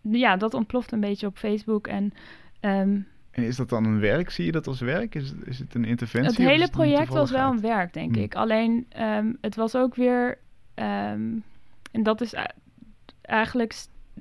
[0.00, 2.12] ja, dat ontploft een beetje op Facebook en.
[2.60, 4.30] Um, en is dat dan een werk?
[4.30, 5.14] Zie je dat als werk?
[5.14, 6.42] Is, is het een interventie?
[6.42, 8.22] Het hele project was wel een werk, denk hm.
[8.22, 8.34] ik.
[8.34, 10.38] Alleen um, het was ook weer.
[10.74, 11.42] Um,
[11.94, 12.34] en dat is
[13.22, 13.74] eigenlijk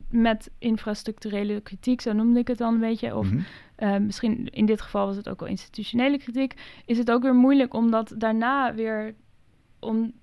[0.09, 3.15] met infrastructurele kritiek, zo noemde ik het dan een beetje.
[3.15, 3.45] Of mm
[3.77, 3.89] -hmm.
[3.89, 6.53] uh, misschien in dit geval was het ook wel institutionele kritiek.
[6.85, 9.15] Is het ook weer moeilijk om dat daarna weer.
[9.79, 10.13] Om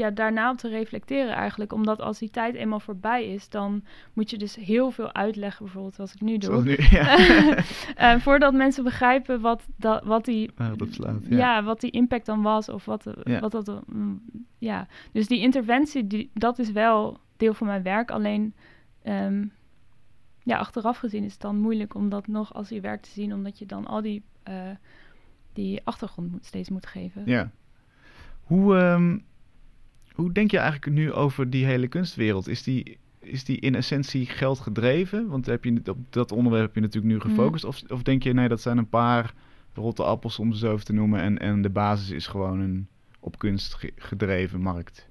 [0.00, 1.72] ja, daarna op te reflecteren eigenlijk.
[1.72, 5.94] Omdat als die tijd eenmaal voorbij is, dan moet je dus heel veel uitleggen, bijvoorbeeld
[5.94, 6.62] zoals ik nu doe.
[6.62, 7.18] Nu, ja.
[7.98, 10.50] uh, voordat mensen begrijpen wat, dat, wat die.
[10.56, 11.36] Ah, dat slaat, ja.
[11.36, 11.62] ja.
[11.62, 12.68] wat die impact dan was.
[12.68, 13.40] Of wat, ja.
[13.40, 13.82] wat dat.
[13.86, 14.22] Mm,
[14.58, 18.10] ja, dus die interventie, die, dat is wel deel van mijn werk.
[18.10, 18.54] Alleen.
[19.04, 19.52] Um,
[20.42, 23.34] ja, achteraf gezien is het dan moeilijk om dat nog als je werk te zien,
[23.34, 24.70] omdat je dan al die, eh,
[25.52, 27.22] die achtergrond moet, steeds moet geven.
[27.26, 27.50] Ja.
[28.42, 29.18] Hoe, ehm,
[30.20, 32.48] hoe denk je eigenlijk nu over die hele kunstwereld?
[32.48, 35.28] Is die, is die in essentie geld gedreven?
[35.28, 37.36] Want heb je, op dat onderwerp heb je natuurlijk nu Mm.
[37.36, 37.64] gefocust.
[37.64, 39.34] Of, of denk je, nee, dat zijn een paar
[39.74, 41.20] rotte appels om ze zo even te noemen.
[41.20, 42.88] En, en de basis is gewoon een
[43.20, 45.08] op kunst ge- gedreven markt.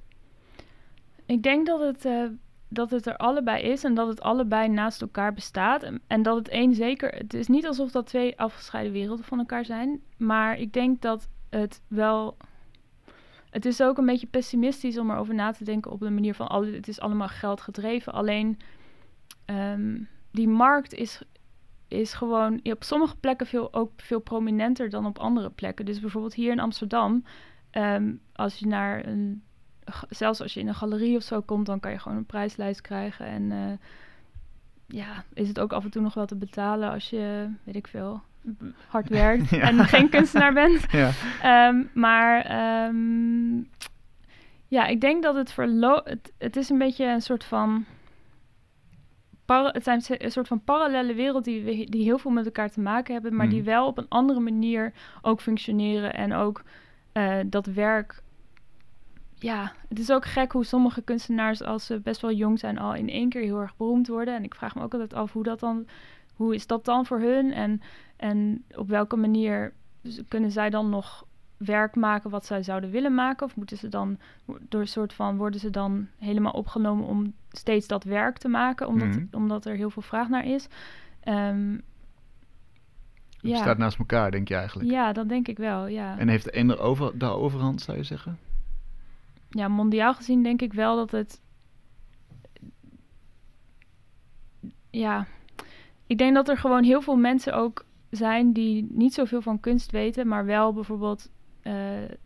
[1.25, 2.23] Ik denk dat het, eh,
[2.67, 5.83] dat het er allebei is en dat het allebei naast elkaar bestaat.
[5.83, 7.09] En, en dat het één zeker.
[7.09, 9.99] Het is niet alsof dat twee afgescheiden werelden van elkaar zijn.
[10.17, 12.37] Maar ik denk dat het wel.
[13.49, 16.47] Het is ook een beetje pessimistisch om erover na te denken op de manier van
[16.47, 18.13] alle, het is allemaal geld gedreven.
[18.13, 18.59] Alleen
[19.45, 19.99] ehm,
[20.31, 21.21] die markt is,
[21.87, 25.85] is gewoon op sommige plekken veel, ook veel prominenter dan op andere plekken.
[25.85, 27.23] Dus bijvoorbeeld hier in Amsterdam,
[27.69, 29.43] ehm, als je naar een
[30.09, 32.81] zelfs als je in een galerie of zo komt, dan kan je gewoon een prijslijst
[32.81, 33.25] krijgen.
[33.25, 33.77] En eh,
[34.85, 37.87] ja, is het ook af en toe nog wel te betalen als je, weet ik
[37.87, 38.21] veel,
[38.87, 39.59] hard werkt Ja.
[39.59, 40.85] en geen kunstenaar bent.
[40.91, 41.11] Ja.
[41.41, 43.57] Ehm, maar ehm,
[44.67, 46.01] ja, ik denk dat het verlo...
[46.03, 47.85] Het, het is een beetje een soort van...
[49.45, 52.79] het zijn een soort van parallele wereld die, we- die heel veel met elkaar te
[52.81, 53.69] maken hebben, maar die Mhm.
[53.69, 56.61] wel op een andere manier ook functioneren en ook
[57.11, 58.21] eh, dat werk.
[59.35, 62.93] Ja, het is ook gek hoe sommige kunstenaars, als ze best wel jong zijn, al
[62.95, 64.35] in één keer heel erg beroemd worden.
[64.35, 65.87] En ik vraag me ook altijd af hoe dat dan,
[66.35, 67.51] hoe is dat dan voor hun?
[67.53, 67.81] En,
[68.19, 69.73] en op welke manier
[70.27, 71.25] kunnen zij dan nog
[71.57, 73.45] werk maken wat zij zouden willen maken?
[73.45, 74.17] Of moeten ze dan
[74.69, 78.87] door een soort van worden ze dan helemaal opgenomen om steeds dat werk te maken,
[78.87, 79.25] omdat, Mhm.
[79.31, 80.67] omdat er heel veel vraag naar is?
[81.19, 81.77] Ehm,
[83.41, 84.89] Het staat naast elkaar, denk je eigenlijk.
[84.89, 85.87] ja, dat denk ik wel.
[85.87, 86.17] Ja.
[86.17, 88.37] En heeft de ene over, de overhand, zou je zeggen?
[89.49, 91.41] ja, mondiaal gezien denk ik wel dat het.
[94.89, 95.27] Ja,
[96.07, 99.91] ik denk dat er gewoon heel veel mensen ook zijn die niet zoveel van kunst
[99.91, 101.29] weten, maar wel bijvoorbeeld
[101.61, 101.73] eh,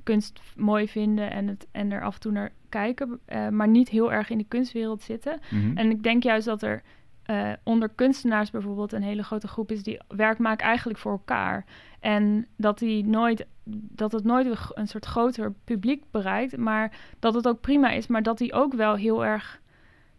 [0.04, 3.90] kunst mooi vinden en, het, en er af en toe naar kijken, eh, maar niet
[3.90, 5.40] heel erg in de kunstwereld zitten.
[5.50, 5.78] Mhm.
[5.78, 6.84] En ik denk juist dat er
[7.24, 11.66] eh, onder kunstenaars bijvoorbeeld een hele grote groep is die werk maakt eigenlijk voor elkaar.
[12.00, 17.48] En dat, die nooit, dat het nooit een, soort groter publiek bereikt, maar dat het
[17.48, 19.62] ook prima is, maar dat die ook wel heel erg.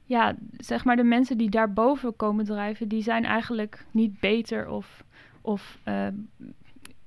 [0.05, 5.05] Ja, zeg maar de mensen die daarboven komen drijven, die zijn eigenlijk niet beter of.
[5.45, 6.07] Of eh,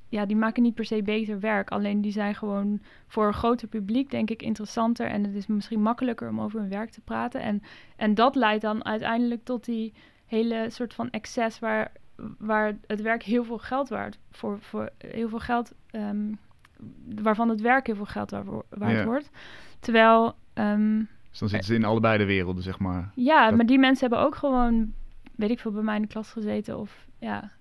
[0.10, 1.70] ja, die maken niet per se beter werk.
[1.72, 5.08] Alleen die zijn gewoon voor een groter publiek, denk ik, interessanter.
[5.08, 7.42] En het is misschien makkelijker om over hun werk te praten.
[7.42, 7.64] En,
[7.96, 9.94] en dat leidt dan uiteindelijk tot die
[10.26, 11.92] hele soort van excess waar,
[12.38, 16.32] waar het werk heel veel geld waard voor, voor heel veel geld, ehm,
[17.22, 19.06] waarvan het werk heel veel geld waard, Ja.
[19.06, 19.30] wordt.
[19.80, 20.98] Terwijl, ehm,
[21.30, 23.12] Dus dan zitten ze in allebei de werelden, zeg maar.
[23.16, 24.94] ja, Dat- maar die mensen hebben ook gewoon,
[25.36, 27.52] weet ik veel, bij mij in de klas gezeten of ja.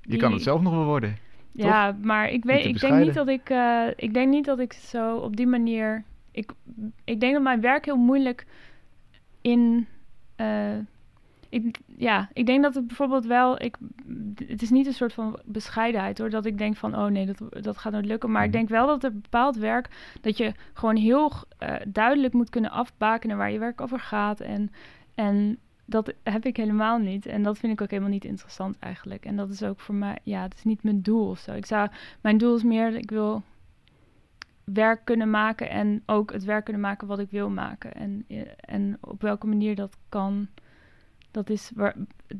[0.00, 1.16] Je kan het zelf nog wel worden.
[1.52, 4.72] ja, maar ik, weet, ik denk niet dat ik, eh, ik denk niet dat ik
[4.72, 6.04] zo op die manier.
[6.30, 6.52] Ik,
[7.04, 8.46] ik denk dat mijn werk heel moeilijk
[9.40, 9.86] in.
[10.36, 10.76] eh,
[11.48, 13.62] ik, ja, ik denk dat het bijvoorbeeld wel.
[13.62, 13.76] Ik,
[14.46, 16.30] het is niet een soort van bescheidenheid hoor.
[16.30, 18.30] Dat ik denk van, oh nee, dat, dat gaat nooit lukken.
[18.30, 18.56] Maar ik Mhm.
[18.56, 19.88] denk wel dat er bepaald werk.
[20.20, 24.40] dat je gewoon heel eh, duidelijk moet kunnen afbakenen waar je werk over gaat.
[24.40, 24.70] En,
[25.14, 27.26] en dat heb ik helemaal niet.
[27.26, 29.24] En dat vind ik ook helemaal niet interessant eigenlijk.
[29.24, 31.52] En dat is ook voor mij, ja, het is niet mijn doel of zo.
[31.52, 31.88] Ik zou,
[32.20, 33.42] mijn doel is meer, ik wil
[34.64, 37.94] werk kunnen maken en ook het werk kunnen maken wat ik wil maken.
[37.94, 38.26] En,
[38.60, 40.48] en op welke manier dat kan,
[41.30, 41.94] dat is waar,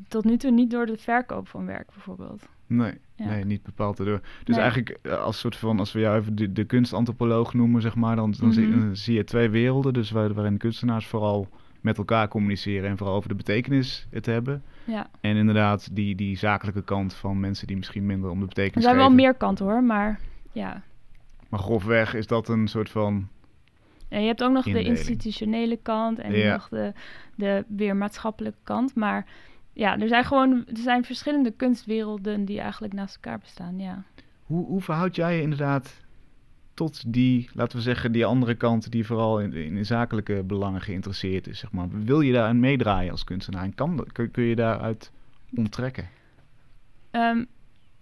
[0.07, 2.47] tot nu toe niet door de verkoop van werk bijvoorbeeld.
[2.67, 3.25] Nee, Ja.
[3.25, 4.19] nee niet bepaald erdoor.
[4.43, 4.59] Dus Nee.
[4.63, 8.15] eigenlijk eh, als soort van, als we jou even de, de kunstantropoloog noemen, zeg maar,
[8.15, 8.79] dan, dan, zie, Mhm.
[8.79, 9.93] dan zie je twee werelden.
[9.93, 11.47] Dus waar, waarin kunstenaars vooral
[11.87, 14.63] met elkaar communiceren en vooral over de betekenis het hebben.
[14.83, 18.47] Ja, En inderdaad die, die zakelijke kant van mensen die misschien minder om de er
[18.47, 20.19] betekenis zijn wel meer kanten hoor, maar
[20.51, 20.83] ja.
[21.49, 23.27] Maar grofweg is dat een soort van...
[24.09, 26.53] En je hebt ook nog de institutionele kant en Ja.
[26.53, 26.93] nog de,
[27.35, 28.95] de weer maatschappelijke kant.
[28.95, 29.25] Maar
[29.73, 33.79] ja, er zijn gewoon er zijn verschillende kunstwerelden die eigenlijk naast elkaar bestaan.
[33.79, 34.03] Ja.
[34.43, 36.05] Hoe, hoe verhoud jij je inderdaad
[36.77, 41.47] tot die, laten we zeggen, die andere kant die vooral in, in zakelijke belangen geïnteresseerd
[41.47, 41.87] is, zeg maar.
[41.89, 43.63] Wil je daar aan meedraaien als kunstenaar?
[43.63, 45.11] En kan, kun, je daaruit
[45.55, 46.09] onttrekken?
[47.11, 47.43] Ehm,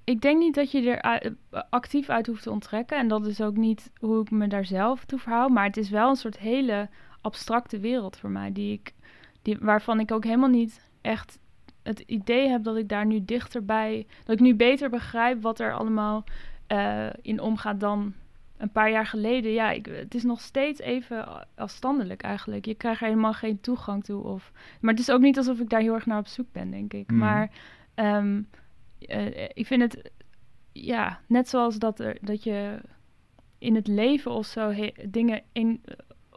[0.03, 1.27] ik denk niet dat je er
[1.69, 2.97] actief uit hoeft te onttrekken.
[2.97, 5.49] En dat is ook niet hoe ik me daar zelf toe verhoud.
[5.49, 6.89] Maar het is wel een soort hele
[7.21, 8.51] abstracte wereld voor mij.
[8.51, 8.93] Die ik,
[9.41, 11.39] die, waarvan ik ook helemaal niet echt
[11.83, 14.07] het idee heb dat ik daar nu dichterbij...
[14.23, 16.23] Dat ik nu beter begrijp wat er allemaal
[16.67, 18.13] eh, in omgaat dan
[18.57, 22.65] een paar jaar geleden, ja, ik, het is nog steeds even afstandelijk eigenlijk.
[22.65, 24.23] Je krijgt er helemaal geen toegang toe.
[24.23, 26.71] Of, maar het is ook niet alsof ik daar heel erg naar op zoek ben,
[26.71, 27.07] denk ik.
[27.07, 27.19] Mhm.
[27.19, 27.51] Maar
[27.93, 28.41] ehm,
[28.99, 30.11] eh, ik vind het,
[30.71, 32.79] ja, net zoals dat, er, dat je
[33.57, 35.83] in het leven of zo he- dingen in,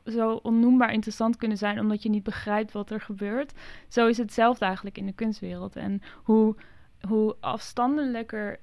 [0.04, 3.52] zo onnoembaar interessant kunnen zijn omdat je niet begrijpt wat er gebeurt.
[3.88, 5.76] Zo is hetzelfde eigenlijk in de kunstwereld.
[5.76, 6.56] En hoe,
[7.00, 8.58] hoe afstandelijker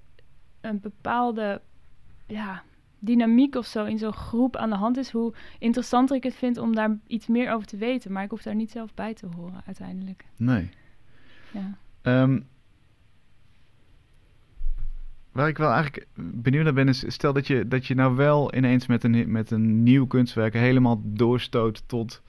[0.61, 1.61] een bepaalde
[2.27, 2.63] ja,
[2.99, 6.57] dynamiek of zo in zo'n groep aan de hand is, hoe interessanter ik het vind
[6.57, 8.11] om daar iets meer over te weten.
[8.11, 10.25] Maar ik hoef daar niet zelf bij te horen uiteindelijk.
[10.35, 10.69] Nee.
[11.51, 11.77] Ja.
[12.01, 12.39] Ehm,
[15.31, 18.55] waar ik wel eigenlijk benieuwd naar ben, is stel dat je, dat je nou wel
[18.55, 22.21] ineens met een, met een nieuw kunstwerk helemaal doorstoot tot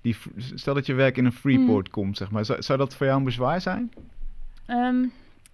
[0.00, 0.16] die.
[0.36, 2.44] Stel dat je werk in een freeport komt, zeg maar.
[2.44, 3.92] Zou, zou dat voor jou een bezwaar zijn?
[4.66, 5.04] Ehm,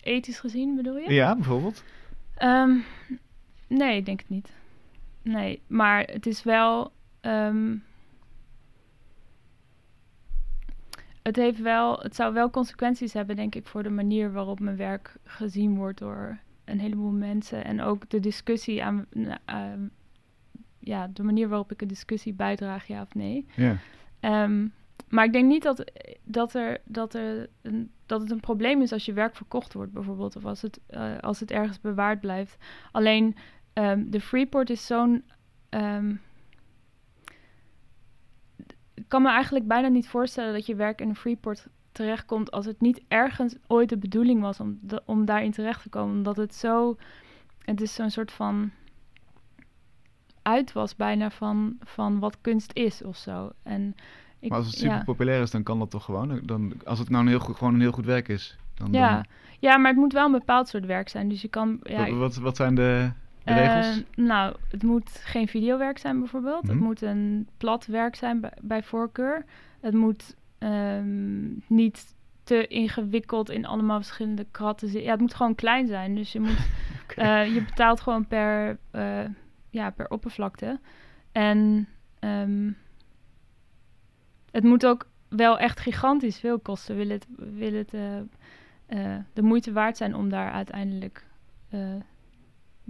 [0.02, 1.12] ethisch gezien bedoel je?
[1.12, 1.84] Ja, bijvoorbeeld.
[2.34, 2.76] Ehm,
[3.76, 4.52] nee, ik denk het niet.
[5.22, 6.92] Nee, maar het is wel.
[7.20, 7.76] ehm,
[11.22, 14.76] het, heeft wel, het zou wel consequenties hebben, denk ik, voor de manier waarop mijn
[14.76, 17.64] werk gezien wordt door een heleboel mensen.
[17.64, 19.06] En ook de discussie aan.
[19.44, 19.80] ehm,
[20.78, 23.46] ja, de manier waarop ik een discussie bijdraag, ja of nee.
[23.56, 23.76] Ja.
[24.20, 24.66] Ehm,
[25.08, 25.92] maar ik denk niet dat,
[26.24, 29.92] dat, er, dat, er een, dat het een probleem is als je werk verkocht wordt,
[29.92, 30.36] bijvoorbeeld.
[30.36, 32.56] Of als het, eh, als het ergens bewaard blijft.
[32.92, 33.36] Alleen
[33.72, 35.24] ehm, de Freeport is zo'n.
[35.68, 36.14] ehm,
[38.94, 42.66] ik kan me eigenlijk bijna niet voorstellen dat je werk in een Freeport terechtkomt als
[42.66, 46.16] het niet ergens ooit de bedoeling was om, de- om daarin terecht te komen.
[46.16, 46.96] Omdat het zo.
[47.64, 48.70] Het is zo'n soort van
[50.42, 53.50] uit was bijna van, van wat kunst is of zo.
[53.62, 53.94] En
[54.38, 55.04] ik, Maar als het super ja.
[55.04, 56.40] populair is, dan kan dat toch gewoon?
[56.44, 58.56] Dan, als het nou een heel goed, gewoon een heel goed werk is.
[58.74, 59.12] Dan, Ja.
[59.14, 59.24] dan-
[59.60, 61.28] ja, maar het moet wel een bepaald soort werk zijn.
[61.28, 61.80] Dus je kan.
[61.82, 63.10] Ja, wat, wat, wat zijn de,
[63.44, 63.96] de regels?
[63.96, 66.62] Eh, nou, het moet geen videowerk zijn bijvoorbeeld.
[66.66, 66.84] Het Mhm.
[66.84, 69.44] moet een plat werk zijn bij, voorkeur.
[69.80, 75.04] Het moet ehm, niet te ingewikkeld in allemaal verschillende kratten zitten.
[75.06, 76.14] Ja, het moet gewoon klein zijn.
[76.14, 76.66] Dus je moet
[77.16, 79.24] eh, je betaalt gewoon per, eh,
[79.70, 80.80] ja, per oppervlakte.
[81.32, 82.70] En ehm,
[84.50, 86.96] het moet ook wel echt gigantisch veel kosten.
[86.96, 87.90] Wil het, wil het
[89.32, 91.26] de moeite waard zijn om daar uiteindelijk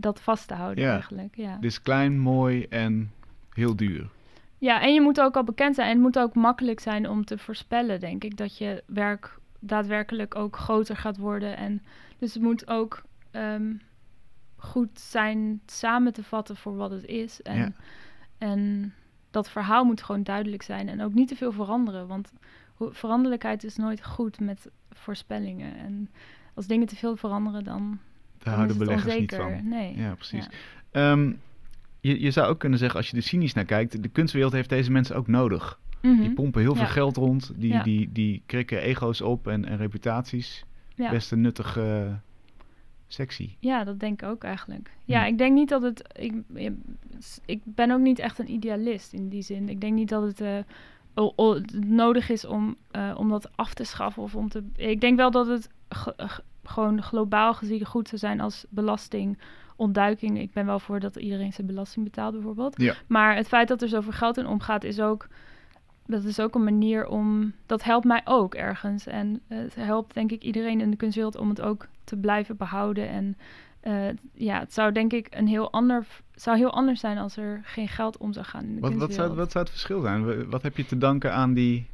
[0.02, 0.92] dat vast te houden Ja.
[0.92, 1.36] eigenlijk.
[1.36, 1.56] Ja.
[1.60, 3.12] Dus klein, mooi en
[3.52, 4.08] heel duur.
[4.58, 5.86] ja, en je moet ook al bekend zijn.
[5.88, 8.36] En het moet ook makkelijk zijn om te voorspellen, denk ik.
[8.36, 11.56] Dat je werk daadwerkelijk ook groter gaat worden.
[11.56, 11.82] En
[12.18, 13.72] dus het moet ook ehm,
[14.56, 17.42] goed zijn samen te vatten voor wat het is.
[17.42, 17.72] En, Ja.
[18.38, 18.92] en
[19.30, 20.88] dat verhaal moet gewoon duidelijk zijn.
[20.88, 22.06] En ook niet te veel veranderen.
[22.06, 22.32] Want
[22.78, 25.76] veranderlijkheid is nooit goed met voorspellingen.
[25.76, 26.10] En
[26.54, 27.98] als dingen te veel veranderen, dan,
[28.42, 29.68] Daar houden beleggers niet van.
[29.68, 29.96] Nee.
[29.96, 30.48] Ja, precies.
[30.92, 31.12] Ja.
[31.12, 31.32] Ehm,
[32.00, 34.68] je, je zou ook kunnen zeggen, als je er cynisch naar kijkt, de kunstwereld heeft
[34.68, 35.80] deze mensen ook nodig.
[36.02, 36.20] Mhm.
[36.20, 36.90] Die pompen heel veel Ja.
[36.90, 37.82] geld rond, die, Ja.
[37.82, 40.64] die, die krikken ego's op en, en reputaties.
[40.96, 42.16] Best een nuttige
[43.06, 43.56] sectie.
[43.60, 44.90] Ja, dat denk ik ook eigenlijk.
[45.04, 46.02] Ja, ik denk niet dat het.
[46.18, 46.34] Ik,
[47.46, 49.68] ik ben ook niet echt een idealist in die zin.
[49.68, 50.56] Ik denk niet dat het eh,
[51.14, 54.64] o- o- nodig is om, eh, om dat af te schaffen of om te.
[54.76, 55.68] Ik denk wel dat het
[56.64, 60.38] gewoon globaal gezien goed zou zijn als belastingontduiking.
[60.40, 62.80] Ik ben wel voor dat iedereen zijn belasting betaalt, bijvoorbeeld.
[62.80, 62.94] Ja.
[63.06, 65.28] Maar het feit dat er zoveel geld in omgaat, is ook.
[66.06, 67.52] Dat is ook een manier om.
[67.66, 69.06] Dat helpt mij ook ergens.
[69.06, 73.08] En het helpt, denk ik, iedereen in de kunstwereld om het ook te blijven behouden.
[73.08, 73.36] En
[73.80, 73.94] eh,
[74.32, 76.06] ja, het zou denk ik een heel ander.
[76.34, 78.98] zou heel anders zijn als er geen geld om zou gaan in de Wat, wat,
[78.98, 79.36] zou, kunstwereld.
[79.38, 80.24] wat zou het verschil zijn?
[80.24, 81.86] Wa- Wat heb je te danken aan die...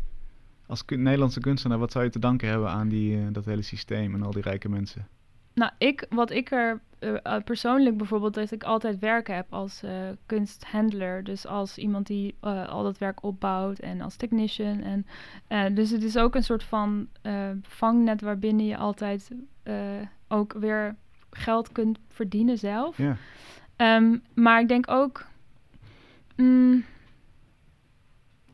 [0.69, 3.63] Als kun- Nederlandse kunstenaar, wat zou je te danken hebben aan die, eh, dat hele
[3.63, 5.07] systeem en al die rijke mensen?
[5.55, 9.83] Nou, ik, wat ik er eh, eh, persoonlijk bijvoorbeeld, dat ik altijd werk heb als
[9.83, 9.93] eh,
[10.27, 11.25] kunsthandler.
[11.25, 15.05] Dus als iemand die al dat werk opbouwt en als technician.
[15.49, 17.09] En, dus het is ook een soort van
[17.63, 19.31] vangnet waarbinnen je altijd
[20.29, 20.97] ook weer
[21.31, 22.97] geld kunt verdienen zelf.
[22.97, 23.17] Ja.
[23.77, 25.27] Ehm, maar ik denk ook.
[26.37, 26.85] mm,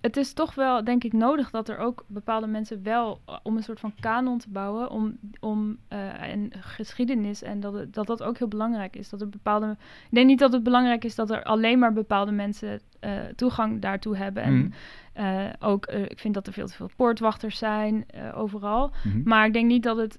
[0.05, 3.57] het is toch wel, denk ik, nodig dat er ook bepaalde mensen wel eh, om
[3.57, 8.07] een soort van kanon te bouwen, om, om eh, en geschiedenis en dat, het- dat
[8.07, 9.09] dat ook heel belangrijk is.
[9.09, 12.33] Dat er bepaalde, ik denk niet dat het belangrijk is dat er alleen maar bepaalde
[12.33, 14.43] mensen eh, toegang daartoe hebben.
[14.43, 14.73] En
[15.15, 15.53] Mhm.
[15.61, 18.93] ook, ik vind dat er veel te veel poortwachters zijn overal.
[19.05, 19.21] Mhm.
[19.25, 20.19] Maar ik denk niet dat het.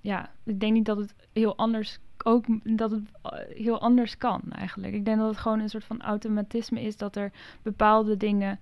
[0.00, 2.44] ja, ik denk niet dat het heel anders ook
[2.76, 4.94] dat het eh, heel anders kan eigenlijk.
[4.94, 8.60] Ik denk dat het gewoon een soort van automatisme is dat er bepaalde dingen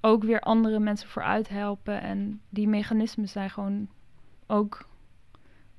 [0.00, 3.88] ook weer andere mensen vooruit helpen en die mechanismen zijn gewoon
[4.46, 4.88] ook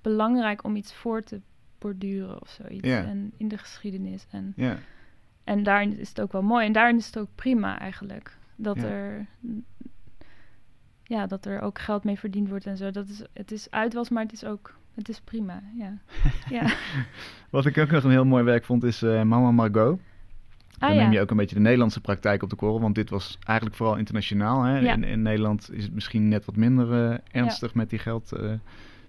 [0.01, 1.41] belangrijk om iets voor te
[1.77, 2.87] borduren of zoiets.
[2.87, 4.27] En in de geschiedenis.
[4.29, 4.53] En,
[5.43, 6.65] en daarin is het ook wel mooi.
[6.65, 8.37] En daarin is het ook prima eigenlijk.
[8.55, 9.27] Dat er...
[11.03, 12.91] Ja, dat er ook geld mee verdiend wordt en zo.
[12.91, 14.77] Dat is, het is uitwas, maar het is ook...
[14.99, 15.97] Het is prima, ja.
[16.57, 16.73] ja.
[17.49, 19.99] Wat ik ook nog een heel mooi werk vond is eh, Mama Margot.
[20.77, 21.21] Dan Ah neem je ja.
[21.21, 24.63] ook een beetje de Nederlandse praktijk op de korrel, want dit was eigenlijk vooral internationaal.
[24.63, 24.79] Hè?
[24.79, 24.93] Ja.
[24.93, 28.51] In, in Nederland is het misschien net wat minder eh, ernstig met die geld, eh,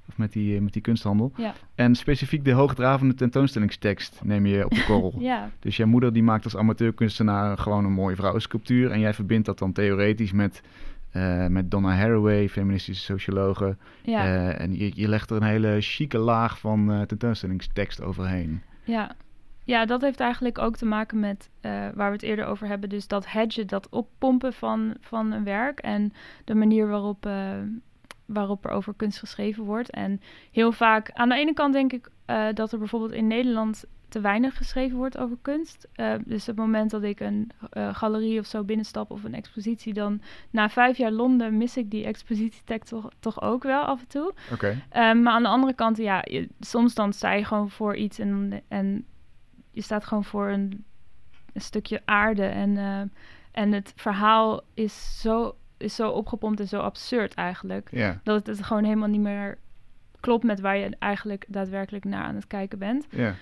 [0.09, 1.32] of met die, met die kunsthandel.
[1.74, 5.14] En specifiek de hoogdravende tentoonstellingstekst neem je op de korrel.
[5.61, 8.91] Dus jouw moeder die maakt als amateurkunstenaar gewoon een mooie vrouwensculptuur.
[8.91, 10.62] En jij verbindt dat dan theoretisch met,
[11.11, 13.77] eh, met Donna Haraway, feministische sociologe.
[14.03, 14.25] ja.
[14.25, 18.63] Eh, en je, je legt er een hele chique laag van eh, tentoonstellingstekst overheen.
[18.85, 19.15] Ja.
[19.65, 22.89] ja, dat heeft eigenlijk ook te maken met waar we het eerder over hebben.
[22.89, 26.13] Dus dat hedgen, dat oppompen van, van een werk en
[26.45, 27.29] de manier waarop,
[28.27, 29.91] waarop er over kunst geschreven wordt.
[29.91, 32.09] En heel vaak, aan de ene kant denk ik
[32.55, 35.89] dat er bijvoorbeeld in Nederland te weinig geschreven wordt over kunst.
[35.93, 39.93] Eh, dus het moment dat ik een eh, galerie of zo binnenstap of een expositie,
[39.93, 44.09] dan na vijf jaar Londen mis ik die expositietekst toch, toch ook wel af en
[44.09, 44.33] toe.
[44.53, 44.69] Oké.
[44.97, 48.19] Um, maar aan de andere kant, ja, je- soms dan sta je gewoon voor iets
[48.19, 49.05] en, en
[49.71, 50.85] je staat gewoon voor een,
[51.53, 52.45] een stukje aarde.
[52.45, 53.01] En, eh,
[53.53, 57.89] en het verhaal is zo, is zo opgepompt en zo absurd eigenlijk.
[58.23, 59.59] Dat het gewoon helemaal niet meer
[60.21, 63.07] klopt met waar je eigenlijk daadwerkelijk naar aan het kijken bent.
[63.11, 63.35] ja.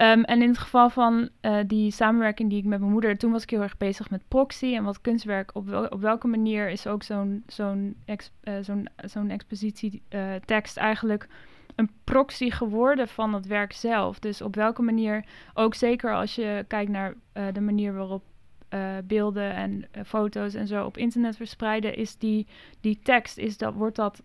[0.00, 3.32] Um, en in het geval van eh, die samenwerking die ik met mijn moeder, toen
[3.32, 5.50] was ik heel erg bezig met proxy en wat kunstwerk.
[5.54, 11.28] Op, wel, op welke manier is ook zo'n zo'n eh, zo'n zo'n expositietekst eigenlijk
[11.74, 14.18] een proxy geworden van het werk zelf?
[14.18, 15.24] Dus op welke manier,
[15.54, 18.22] ook zeker als je kijkt naar eh, de manier waarop
[18.68, 22.46] eh, beelden en eh, foto's en zo op internet verspreiden, is die,
[22.80, 24.22] die tekst, is dat, wordt dat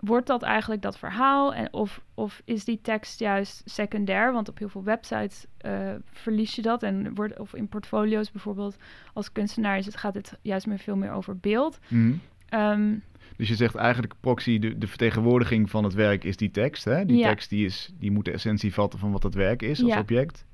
[0.00, 1.54] wordt dat eigenlijk dat verhaal?
[1.54, 4.32] En of, of is die tekst juist secundair?
[4.32, 6.82] Want op heel veel websites eh, verlies je dat.
[6.82, 8.76] En wordt, of in portfolio's bijvoorbeeld,
[9.12, 11.78] als kunstenaar is het, gaat het juist meer veel meer over beeld.
[11.88, 12.12] Mhm.
[12.48, 12.94] Ehm,
[13.36, 16.84] Dus je zegt eigenlijk proxy, de, de vertegenwoordiging van het werk is die tekst.
[16.84, 17.04] Hè?
[17.04, 17.28] Die Ja.
[17.28, 20.00] tekst die, is, die moet de essentie vatten van wat het werk is als Ja.
[20.00, 20.44] object.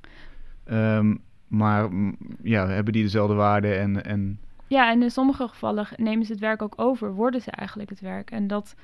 [0.65, 1.15] Ehm,
[1.49, 1.89] maar
[2.43, 6.41] ja, hebben die dezelfde waarde en, en ja, en in sommige gevallen nemen ze het
[6.41, 7.15] werk ook over.
[7.15, 8.31] Worden ze eigenlijk het werk?
[8.31, 8.75] En, dat,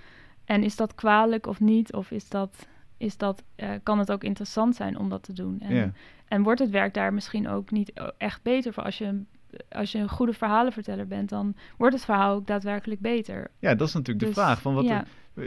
[0.50, 1.92] en is dat kwalijk of niet?
[1.92, 5.60] Of is dat, is dat, eh, kan het ook interessant zijn om dat te doen?
[5.60, 5.94] En.
[6.28, 9.26] En wordt het werk daar misschien ook niet eh, echt beter voor als je, een-
[9.68, 13.50] als je een goede verhalenverteller bent, dan wordt het verhaal ook daadwerkelijk beter.
[13.58, 14.60] ja, dat is natuurlijk de Dus, vraag.
[14.60, 15.04] Van wat, ja.
[15.34, 15.44] eh,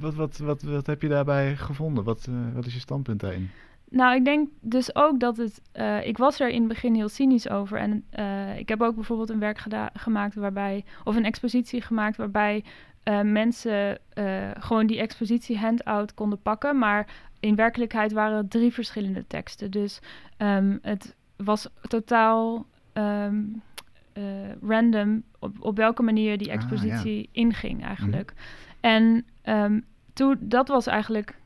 [0.00, 2.04] wat, wat, wat, wat heb je daarbij gevonden?
[2.04, 3.50] Wat, wat is je standpunt daarin?
[3.88, 5.62] Nou, ik denk dus ook dat het.
[6.04, 7.78] ik was er in het begin heel cynisch over.
[7.78, 8.04] En
[8.58, 9.58] ik heb ook bijvoorbeeld een werk
[9.94, 10.84] gemaakt waarbij.
[11.04, 12.64] of een expositie gemaakt waarbij
[13.02, 16.78] eh, mensen eh, gewoon die expositie handout konden pakken.
[16.78, 17.06] Maar
[17.40, 19.70] in werkelijkheid waren het drie verschillende teksten.
[19.70, 20.00] Dus
[20.36, 22.66] ehm, het was totaal.
[22.92, 23.42] ehm,
[24.12, 24.22] eh,
[24.62, 28.32] random op, op welke manier die Ah, expositie inging eigenlijk.
[28.80, 29.80] En ehm,
[30.12, 31.38] toen, dat was eigenlijk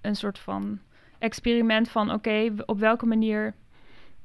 [0.00, 0.78] een soort van
[1.18, 3.54] experiment van oké, op welke manier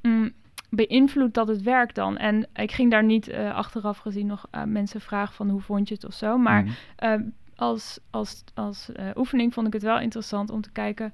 [0.02, 0.32] mm,
[0.76, 2.18] beïnvloedt dat het werk dan?
[2.18, 5.88] En ik ging daar niet eh, achteraf gezien nog aan mensen vragen van hoe vond
[5.88, 6.38] je het of zo.
[6.38, 6.74] Maar Mhm.
[6.96, 7.14] eh,
[7.56, 11.14] als, als, als eh, oefening vond ik het wel interessant om te kijken,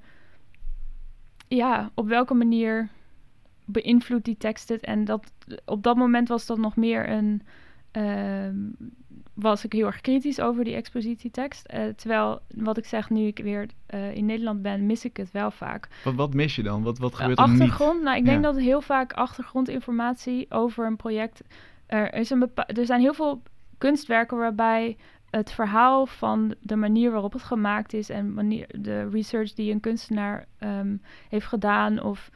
[1.48, 2.88] ja, op welke manier
[3.64, 4.84] beïnvloedt die tekst het?
[4.84, 5.32] En dat,
[5.64, 7.42] op dat moment was dat nog meer een,
[7.90, 8.56] ehm,
[9.40, 11.66] was ik heel erg kritisch over die expositietekst.
[11.66, 15.30] Eh, terwijl, wat ik zeg, nu ik weer eh, in Nederland ben, mis ik het
[15.30, 15.88] wel vaak.
[16.04, 16.82] wat, wat mis je dan?
[16.82, 17.60] Wat, wat Eh, gebeurt er niet?
[17.60, 18.52] achtergrond, nou, ik denk Ja.
[18.52, 21.42] dat heel vaak achtergrondinformatie over een project.
[21.86, 23.42] Er, is een er zijn heel veel
[23.78, 24.96] kunstwerken waarbij
[25.30, 29.80] het verhaal van de manier waarop het gemaakt is en manier, de research die een
[29.80, 30.96] kunstenaar ehm,
[31.28, 32.30] heeft gedaan, of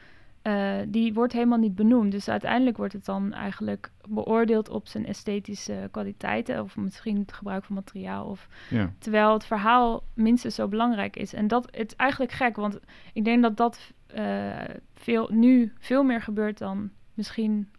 [0.45, 2.11] eh, die wordt helemaal niet benoemd.
[2.11, 7.63] Dus uiteindelijk wordt het dan eigenlijk beoordeeld op zijn esthetische kwaliteiten, of misschien het gebruik
[7.63, 8.93] van materiaal, of Ja.
[8.97, 11.33] Terwijl het verhaal minstens zo belangrijk is.
[11.33, 12.79] En dat het is eigenlijk gek, want
[13.13, 17.69] ik denk dat dat eh, veel, nu veel meer gebeurt dan misschien.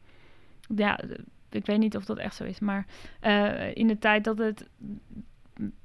[0.74, 1.00] Ja,
[1.50, 2.86] ik weet niet of dat echt zo is, maar
[3.20, 4.68] eh, in de tijd dat het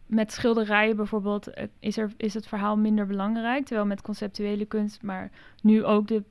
[0.06, 3.66] met schilderijen bijvoorbeeld is, er, is het verhaal minder belangrijk.
[3.66, 6.24] Terwijl met conceptuele kunst, maar nu ook de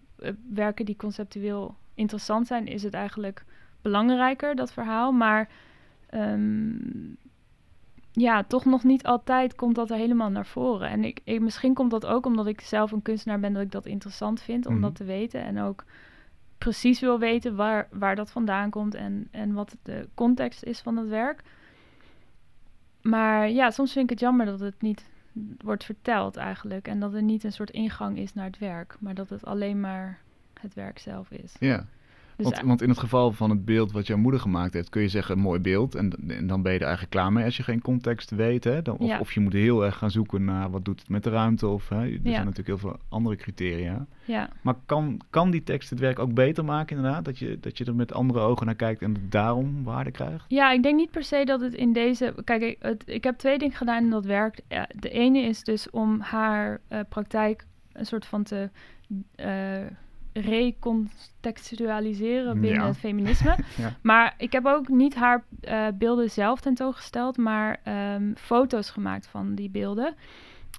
[0.52, 3.44] werken die conceptueel interessant zijn, is het eigenlijk
[3.82, 5.12] belangrijker, dat verhaal.
[5.12, 5.48] Maar
[6.06, 6.72] ehm,
[8.12, 10.88] ja, toch nog niet altijd komt dat er helemaal naar voren.
[10.88, 13.70] En ik, ik, misschien komt dat ook omdat ik zelf een kunstenaar ben, dat ik
[13.72, 14.82] dat interessant vind om Mhm.
[14.82, 15.42] dat te weten.
[15.42, 15.84] En ook
[16.58, 20.96] precies wil weten waar, waar dat vandaan komt en, en wat de context is van
[20.96, 21.42] het werk.
[23.02, 25.09] Maar ja, soms vind ik het jammer dat het niet
[25.58, 26.88] wordt verteld eigenlijk.
[26.88, 29.80] En dat er niet een soort ingang is naar het werk, maar dat het alleen
[29.80, 30.20] maar
[30.60, 31.54] het werk zelf is.
[31.58, 31.86] Ja.
[32.42, 35.02] Dus Want, want in het geval van het beeld wat jouw moeder gemaakt heeft, kun
[35.02, 35.94] je zeggen een mooi beeld.
[35.94, 38.64] En, en dan ben je er eigenlijk klaar mee als je geen context weet.
[38.64, 38.82] Hè?
[38.82, 39.18] Dan, of, Ja.
[39.18, 41.66] of je moet heel erg gaan zoeken naar wat doet het met de ruimte.
[41.66, 41.96] Of, hè?
[41.96, 42.18] Er Ja.
[42.22, 44.06] zijn natuurlijk heel veel andere criteria.
[44.24, 47.24] ja, Maar kan, kan die tekst het werk ook beter maken inderdaad?
[47.24, 50.44] Dat je, dat je er met andere ogen naar kijkt en daarom waarde krijgt?
[50.48, 52.34] Ja, ik denk niet per se dat het in deze.
[52.44, 54.62] Kijk, ik, het, ik heb twee dingen gedaan en dat werkt.
[54.96, 58.70] De ene is dus om haar eh, praktijk een soort van te
[59.34, 59.78] eh,
[60.40, 62.86] recontextualiseren binnen Ja.
[62.86, 63.56] het feminisme.
[63.76, 63.96] Ja.
[64.02, 69.54] Maar ik heb ook niet haar eh, beelden zelf tentoongesteld, maar ehm, foto's gemaakt van
[69.54, 70.14] die beelden.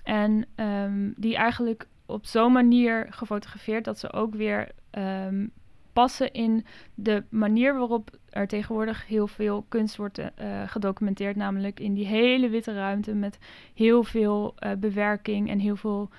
[0.03, 5.47] En ehm, die eigenlijk op zo'n manier gefotografeerd dat ze ook weer ehm,
[5.93, 10.28] passen in de manier waarop er tegenwoordig heel veel kunst wordt eh,
[10.66, 11.36] gedocumenteerd.
[11.36, 13.38] Namelijk in die hele witte ruimte met
[13.74, 16.09] heel veel eh, bewerking en heel veel,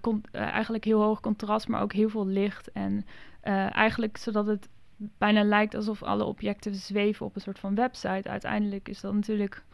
[0.00, 2.72] con- eh, eigenlijk heel hoog contrast, maar ook heel veel licht.
[2.72, 3.04] En
[3.40, 8.28] eh, eigenlijk zodat het bijna lijkt alsof alle objecten zweven op een soort van website.
[8.28, 9.64] Uiteindelijk is dat natuurlijk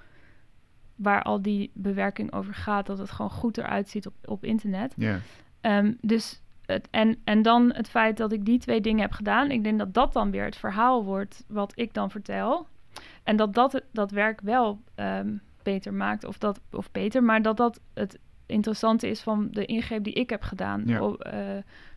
[0.94, 4.94] waar al die bewerking over gaat, dat het gewoon goed eruit ziet op, op internet.
[4.96, 5.18] Ja.
[5.61, 9.50] Ehm, dus het, en, en dan het feit dat ik die twee dingen heb gedaan,
[9.50, 12.66] ik denk dat dat dan weer het verhaal wordt wat ik dan vertel.
[13.22, 17.57] En dat dat dat werk wel ehm, beter maakt, of, dat, of beter, maar dat
[17.57, 21.03] dat het interessante is van de ingreep die ik heb gedaan Ja.
[21.03, 21.40] op, eh,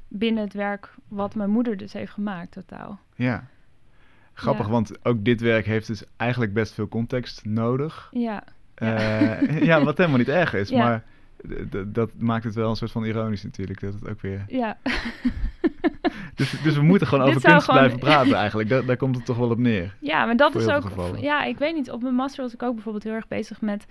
[0.08, 3.00] binnen het werk wat mijn moeder dus heeft gemaakt totaal.
[3.16, 3.44] ja.
[4.34, 4.72] Grappig, Ja.
[4.72, 8.08] want ook dit werk heeft dus eigenlijk best veel context nodig.
[8.12, 8.44] Ja,
[8.76, 11.04] Eh, ja, wat helemaal niet erg is, maar
[11.88, 13.80] dat maakt het wel een soort van ironisch natuurlijk.
[13.82, 14.44] Dat het ook weer...
[14.48, 14.78] ja.
[16.36, 18.70] Dus, dus we moeten gewoon over kunst gewoon- blijven praten eigenlijk.
[18.70, 19.96] Daar, daar komt het toch wel op neer.
[20.02, 20.82] Ja, maar dat is ook.
[20.82, 21.22] gevallen.
[21.22, 21.92] Ja, ik weet niet.
[21.92, 23.86] Op mijn master was ik ook bijvoorbeeld heel erg bezig met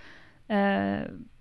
[0.45, 0.99] eh,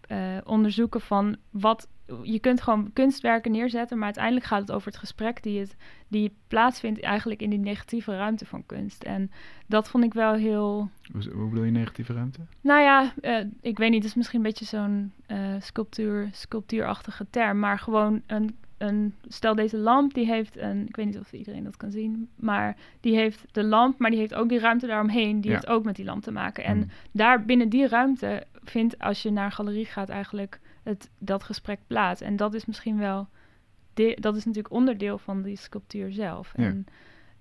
[0.08, 1.88] eh, onderzoeken van wat.
[2.22, 5.76] Je kunt gewoon kunstwerken neerzetten, maar uiteindelijk gaat het over het gesprek die, het,
[6.08, 9.02] die plaatsvindt eigenlijk in die negatieve ruimte van kunst.
[9.02, 9.30] En
[9.66, 10.88] dat vond ik wel heel.
[11.12, 12.40] Hoe, bedoel je negatieve ruimte?
[12.60, 17.26] Nou ja, eh, ik weet niet, het is misschien een beetje zo'n eh, sculptuur, sculptuurachtige
[17.30, 21.32] term, maar gewoon een, een, stel deze lamp, die heeft een, ik weet niet of
[21.32, 24.86] iedereen dat kan zien, maar die heeft de lamp, maar die heeft ook die ruimte
[24.86, 25.56] daaromheen, die Ja.
[25.56, 26.64] heeft ook met die lamp te maken.
[26.64, 26.88] En Hmm.
[27.12, 31.78] daar binnen die ruimte vindt, als je naar een galerie gaat, eigenlijk het, dat gesprek
[31.86, 32.20] plaats.
[32.20, 33.28] En dat is misschien wel,
[33.94, 36.52] de, dat is natuurlijk onderdeel van die sculptuur zelf.
[36.56, 36.64] Ja.
[36.64, 36.86] En,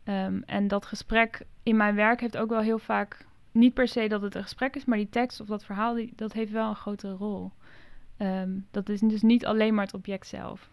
[0.03, 4.07] ehm, en dat gesprek in mijn werk heeft ook wel heel vaak, niet per se
[4.07, 6.69] dat het een gesprek is, maar die tekst of dat verhaal, die, dat heeft wel
[6.69, 7.51] een grotere rol.
[8.17, 10.69] Ehm, dat is dus niet alleen maar het object zelf.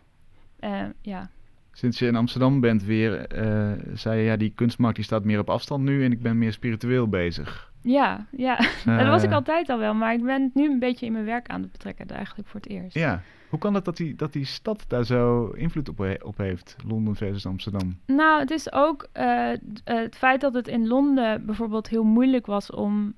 [0.59, 1.30] Eh, ja.
[1.72, 5.38] Sinds je in Amsterdam bent weer, eh, zei je ja, die kunstmarkt die staat meer
[5.38, 7.72] op afstand nu en ik ben meer spiritueel bezig.
[7.85, 8.57] Ja, ja.
[8.85, 11.12] Dat was ik Eh, altijd al wel, maar ik ben het nu een beetje in
[11.12, 12.95] mijn werk aan het betrekken, eigenlijk voor het eerst.
[12.95, 13.22] Ja.
[13.49, 16.76] Hoe kan het dat die, dat die stad daar zo invloed op, he- op heeft,
[16.87, 17.99] Londen versus Amsterdam?
[18.07, 22.47] Nou, het is ook eh, eh, het feit dat het in Londen bijvoorbeeld heel moeilijk
[22.47, 23.14] was om,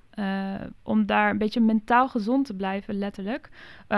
[0.83, 3.49] om daar een beetje mentaal gezond te blijven, letterlijk.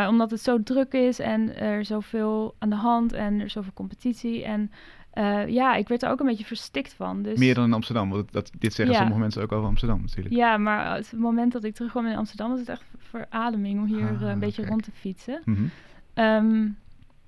[0.09, 4.45] Omdat het zo druk is en er zoveel aan de hand en er zoveel competitie.
[4.45, 4.71] En
[5.19, 7.23] eh, ja, ik werd er ook een beetje verstikt van.
[7.23, 9.01] Dus, Meer dan in Amsterdam, want dat, dit zeggen Ja.
[9.01, 10.35] sommige mensen ook over Amsterdam natuurlijk.
[10.35, 14.09] Ja, maar het moment dat ik terugkwam in Amsterdam was het echt verademing om hier
[14.09, 14.69] Ah, eh, een beetje kijk.
[14.69, 15.43] rond te fietsen.
[15.45, 15.63] Mhm.
[16.15, 16.69] Ehm,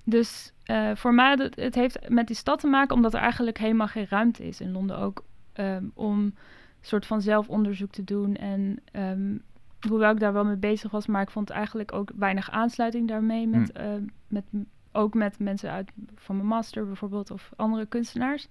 [0.05, 3.57] dus eh, voor mij, het, het heeft met die stad te maken, omdat er eigenlijk
[3.57, 5.23] helemaal geen ruimte is in Londen ook
[5.53, 6.35] ehm, om een
[6.81, 8.35] soort van zelfonderzoek te doen.
[8.35, 9.37] En ehm,
[9.87, 13.47] hoewel ik daar wel mee bezig was, maar ik vond eigenlijk ook weinig aansluiting daarmee
[13.47, 13.85] met, eh,
[14.27, 14.43] met
[14.91, 18.47] ook met mensen uit van mijn master bijvoorbeeld of andere kunstenaars.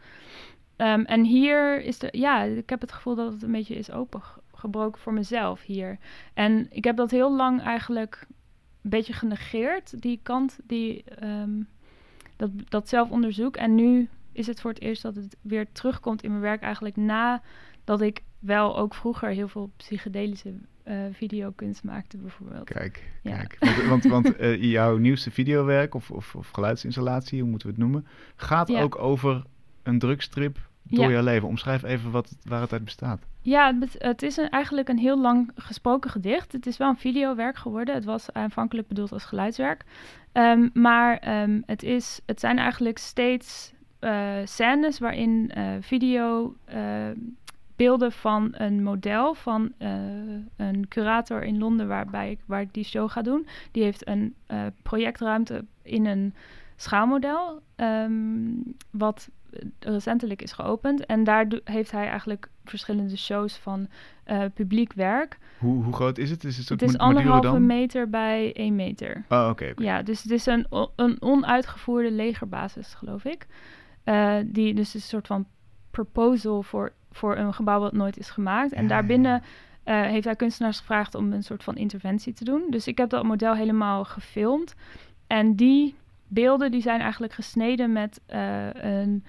[0.77, 3.91] Ehm, en hier is de, ja, ik heb het gevoel dat het een beetje is
[3.91, 5.99] opengebroken voor mezelf hier.
[6.35, 8.27] En ik heb dat heel lang eigenlijk
[8.83, 11.63] een beetje genegeerd, die kant, die, ehm,
[12.37, 13.57] dat, dat zelfonderzoek.
[13.57, 16.97] En nu is het voor het eerst dat het weer terugkomt in mijn werk, eigenlijk
[16.97, 22.65] nadat ik wel ook vroeger heel veel psychedelische eh videokunst maakte, bijvoorbeeld.
[22.65, 23.37] Kijk, Ja.
[23.37, 23.57] kijk.
[23.61, 27.83] Want, want, want eh, jouw nieuwste videowerk of, of, of geluidsinstallatie, hoe moeten we het
[27.83, 28.07] noemen,
[28.37, 28.83] gaat Ja.
[28.83, 29.43] ook over
[29.83, 31.11] een drugstrip door Ja.
[31.11, 31.49] jouw leven.
[31.49, 33.27] Omschrijf even wat, waar het uit bestaat.
[33.43, 36.53] Ja, het, is een, eigenlijk een heel lang gesproken gedicht.
[36.53, 37.95] Het is wel een videowerk geworden.
[37.95, 39.85] Het was aanvankelijk bedoeld als geluidswerk.
[40.33, 46.57] Ehm, maar ehm, het, is, het zijn eigenlijk steeds eh, scènes waarin video
[47.81, 49.91] beelden van een model van eh,
[50.57, 53.47] een curator in Londen waarbij ik, waar ik die show ga doen.
[53.71, 56.35] Die heeft een eh, projectruimte in een
[56.77, 58.11] schaalmodel, ehm,
[58.91, 59.29] wat
[59.79, 61.07] recentelijk is geopend.
[61.07, 63.89] En daar heeft hij eigenlijk verschillende shows van
[64.27, 65.39] uh, publiek werk.
[65.59, 66.45] Hoe, hoe groot is het?
[66.45, 69.25] Is het, het is anderhalve meter bij één meter.
[69.29, 69.73] Oh, oké.
[69.77, 70.67] Ja, dus het is een,
[70.97, 73.47] een onuitgevoerde legerbasis, geloof ik.
[74.05, 75.47] Uh, die dus een soort van
[75.91, 78.73] proposal voor, voor een gebouw wat nooit is gemaakt.
[78.73, 79.43] En daarbinnen
[79.85, 82.67] uh, heeft hij kunstenaars gevraagd om een soort van interventie te doen.
[82.71, 84.75] Dus ik heb dat model helemaal gefilmd.
[85.27, 85.95] En die
[86.29, 89.25] beelden die zijn eigenlijk gesneden met uh, een,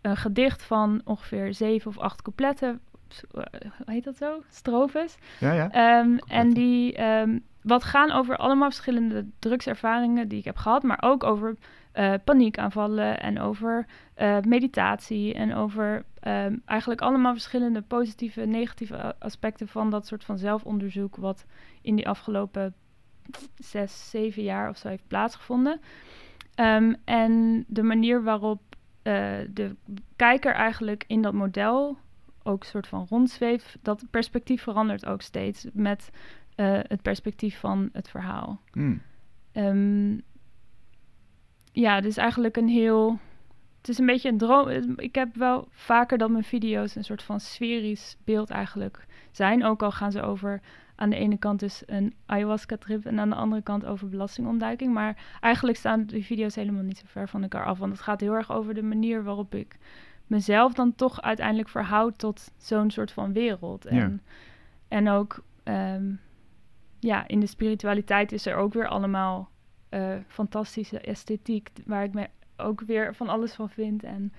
[0.00, 2.80] een, gedicht van ongeveer zeven of acht coupletten.
[3.30, 3.44] Hoe
[3.84, 4.42] heet dat zo?
[4.50, 5.16] Strofes.
[5.40, 5.98] Ja, ja.
[6.00, 11.02] Um, en die um, wat gaan over allemaal verschillende drugservaringen die ik heb gehad, maar
[11.02, 11.56] ook over
[11.94, 13.86] uh, paniekaanvallen en over
[14.16, 20.24] uh, meditatie en over um, eigenlijk allemaal verschillende positieve en negatieve aspecten van dat soort
[20.24, 21.46] van zelfonderzoek wat
[21.82, 22.74] in die afgelopen
[23.54, 25.80] zes, zeven jaar of zo heeft plaatsgevonden.
[26.60, 28.60] Um, en de manier waarop
[29.02, 29.14] uh,
[29.50, 29.76] de
[30.16, 31.98] kijker eigenlijk in dat model
[32.42, 36.10] ook soort van rondzweeft, dat perspectief verandert ook steeds met
[36.88, 38.60] het perspectief van het verhaal.
[38.72, 39.02] Mm.
[39.52, 40.22] Um,
[41.74, 43.18] ja, dus eigenlijk een heel.
[43.78, 44.68] Het is een beetje een droom.
[44.96, 49.64] Ik heb wel vaker dat mijn video's een soort van sferisch beeld eigenlijk zijn.
[49.64, 50.60] Ook al gaan ze over
[50.96, 54.92] aan de ene kant dus een ayahuasca-trip en aan de andere kant over belastingontduiking.
[54.92, 57.78] Maar eigenlijk staan die video's helemaal niet zo ver van elkaar af.
[57.78, 59.78] Want het gaat heel erg over de manier waarop ik
[60.26, 63.86] mezelf dan toch uiteindelijk verhoud tot zo'n soort van wereld.
[63.86, 64.10] En, ja.
[64.88, 66.20] en ook um,
[66.98, 69.50] ja, in de spiritualiteit is er ook weer allemaal
[69.94, 74.02] uh, fantastische esthetiek, waar ik me ook weer van alles van vind.
[74.02, 74.32] En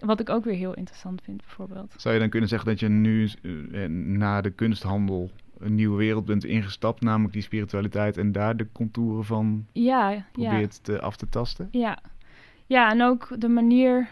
[0.00, 1.94] wat ik ook weer heel interessant vind, bijvoorbeeld.
[1.96, 6.24] Zou je dan kunnen zeggen dat je nu uh, na de kunsthandel een nieuwe wereld
[6.24, 10.82] bent ingestapt, namelijk die spiritualiteit, en daar de contouren van ja, probeert ja.
[10.82, 11.68] Te, af te tasten?
[11.70, 11.98] Ja.
[12.66, 14.08] ja, en ook de manier.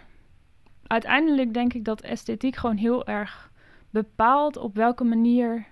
[0.87, 3.51] Uiteindelijk denk ik dat esthetiek gewoon heel erg
[3.91, 5.67] bepaalt op welke manier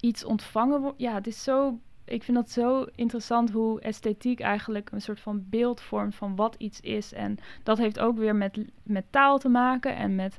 [0.00, 1.00] iets ontvangen wordt.
[1.00, 1.78] Ja, het is zo.
[2.04, 6.54] Ik vind dat zo interessant hoe esthetiek eigenlijk een soort van beeld vormt van wat
[6.58, 7.12] iets is.
[7.12, 10.38] En dat heeft ook weer met, met taal te maken en met.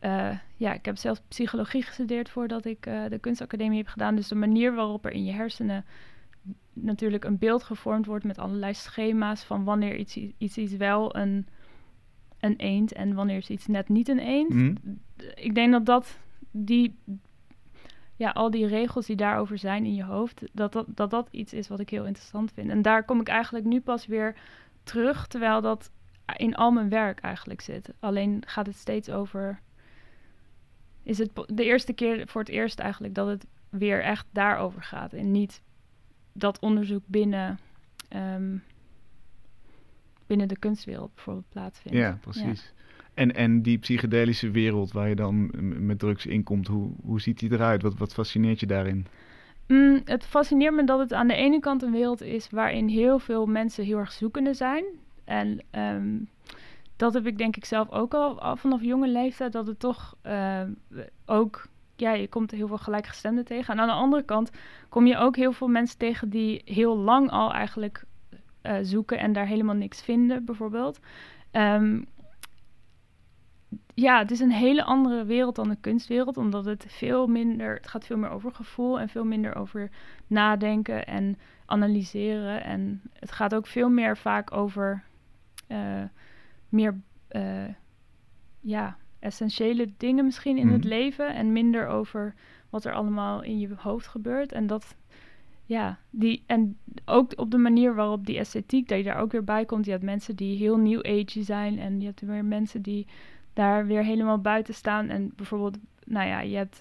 [0.00, 4.14] Uh, ja, ik heb zelf psychologie gestudeerd voordat ik uh, de kunstacademie heb gedaan.
[4.14, 5.84] Dus de manier waarop er in je hersenen
[6.72, 11.46] natuurlijk een beeld gevormd wordt met allerlei schema's van wanneer iets, iets, iets wel een,
[12.38, 14.54] een eend en wanneer is iets net niet een eend.
[14.54, 14.76] Mm.
[15.34, 16.18] Ik denk dat dat
[16.50, 16.98] die
[18.24, 21.52] ja, al die regels die daarover zijn in je hoofd, dat dat, dat dat iets
[21.52, 22.70] is wat ik heel interessant vind.
[22.70, 24.34] En daar kom ik eigenlijk nu pas weer
[24.82, 25.90] terug, terwijl dat
[26.36, 27.92] in al mijn werk eigenlijk zit.
[27.98, 29.60] Alleen gaat het steeds over.
[31.02, 35.12] Is het de eerste keer voor het eerst eigenlijk dat het weer echt daarover gaat.
[35.12, 35.62] En niet
[36.32, 37.58] dat onderzoek binnen,
[38.08, 38.62] um,
[40.26, 41.98] binnen de kunstwereld bijvoorbeeld plaatsvindt.
[41.98, 42.72] Ja, precies.
[42.76, 42.82] Ja.
[43.14, 45.50] En, en die psychedelische wereld waar je dan
[45.86, 47.82] met drugs in komt, hoe, hoe ziet die eruit?
[47.82, 49.06] Wat, wat fascineert je daarin?
[49.66, 53.18] Mm, het fascineert me dat het aan de ene kant een wereld is waarin heel
[53.18, 54.84] veel mensen heel erg zoekende zijn.
[55.24, 56.28] En um,
[56.96, 60.60] dat heb ik denk ik zelf ook al, vanaf jonge leeftijd, dat het toch uh,
[61.26, 63.74] ook, ja, je komt heel veel gelijkgestemden tegen.
[63.74, 64.50] En aan de andere kant
[64.88, 68.04] kom je ook heel veel mensen tegen die heel lang al eigenlijk
[68.62, 71.00] uh, zoeken en daar helemaal niks vinden, bijvoorbeeld.
[71.52, 72.06] Um,
[73.94, 77.88] ja, het is een hele andere wereld dan de kunstwereld, omdat het veel minder, het
[77.88, 79.90] gaat veel meer over gevoel en veel minder over
[80.26, 82.64] nadenken en analyseren.
[82.64, 85.04] En het gaat ook veel meer vaak over
[85.68, 86.02] uh,
[86.68, 87.00] meer,
[87.30, 87.68] uh,
[88.60, 90.72] ja, essentiële dingen misschien in mm.
[90.72, 92.34] het leven en minder over
[92.70, 94.52] wat er allemaal in je hoofd gebeurt.
[94.52, 94.96] En dat,
[95.64, 99.44] ja, die, en ook op de manier waarop die esthetiek, dat je daar ook weer
[99.44, 99.84] bij komt.
[99.84, 103.06] Je hebt mensen die heel new age zijn en je hebt weer mensen die
[103.54, 105.08] daar weer helemaal buiten staan.
[105.08, 106.80] En bijvoorbeeld, nou ja, je hebt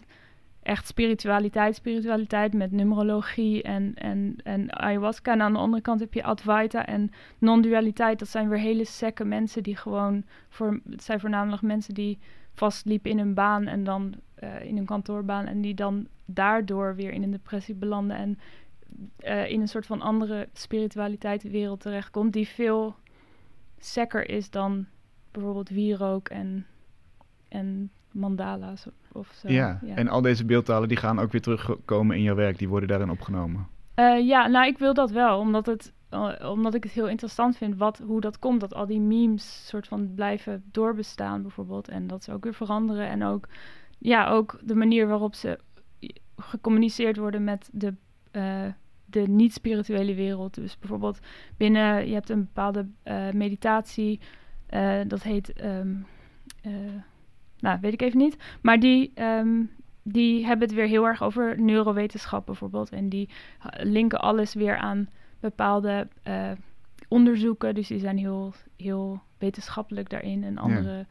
[0.63, 5.31] echt spiritualiteit, spiritualiteit met numerologie en, en, en ayahuasca.
[5.31, 8.19] En aan de andere kant heb je Advaita en non-dualiteit.
[8.19, 12.19] Dat zijn weer hele sekke mensen die gewoon, voor, het zijn voornamelijk mensen die
[12.53, 14.13] vastliepen in een baan en dan
[14.43, 15.45] uh, in een kantoorbaan.
[15.45, 18.39] En die dan daardoor weer in een depressie belanden en
[19.23, 22.33] uh, in een soort van andere spiritualiteitswereld terechtkomt.
[22.33, 22.95] Die veel
[23.77, 24.85] sekker is dan
[25.33, 26.65] bijvoorbeeld wierook en,
[27.47, 29.51] en mandala's of zo.
[29.51, 29.79] Ja.
[29.85, 29.95] ja.
[29.95, 32.57] en al deze beeldtalen die gaan ook weer terugkomen in jouw werk.
[32.57, 33.67] Die worden daarin opgenomen.
[33.95, 37.57] Uh, ja, nou ik wil dat wel, omdat, het, uh, omdat ik het heel interessant
[37.57, 38.61] vind wat, hoe dat komt.
[38.61, 41.87] Dat al die memes soort van blijven doorbestaan bijvoorbeeld.
[41.87, 43.07] En dat ze ook weer veranderen.
[43.07, 43.47] En ook,
[43.97, 45.59] ja, ook de manier waarop ze
[46.37, 47.93] gecommuniceerd worden met de
[48.31, 48.65] uh,
[49.13, 50.53] de niet-spirituele wereld.
[50.53, 51.19] Dus bijvoorbeeld
[51.57, 54.19] binnen, je hebt een bepaalde eh, meditatie,
[54.65, 55.95] eh, dat heet, ehm,
[56.61, 56.71] eh,
[57.59, 59.63] nou weet ik even niet, maar die, ehm,
[60.03, 62.89] die hebben het weer heel erg over neurowetenschap bijvoorbeeld.
[62.89, 63.29] En die
[63.77, 65.09] linken alles weer aan
[65.39, 66.07] bepaalde
[67.07, 67.75] onderzoeken.
[67.75, 70.43] Dus die zijn heel, heel wetenschappelijk daarin.
[70.43, 71.05] En andere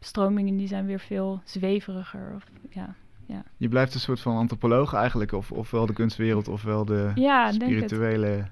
[0.00, 2.32] stromingen die zijn weer veel zweveriger.
[2.34, 2.94] Of, ja.
[3.30, 3.42] Ja.
[3.56, 8.44] Je blijft een soort van antropoloog eigenlijk, of, ofwel de kunstwereld ofwel de ja, spirituele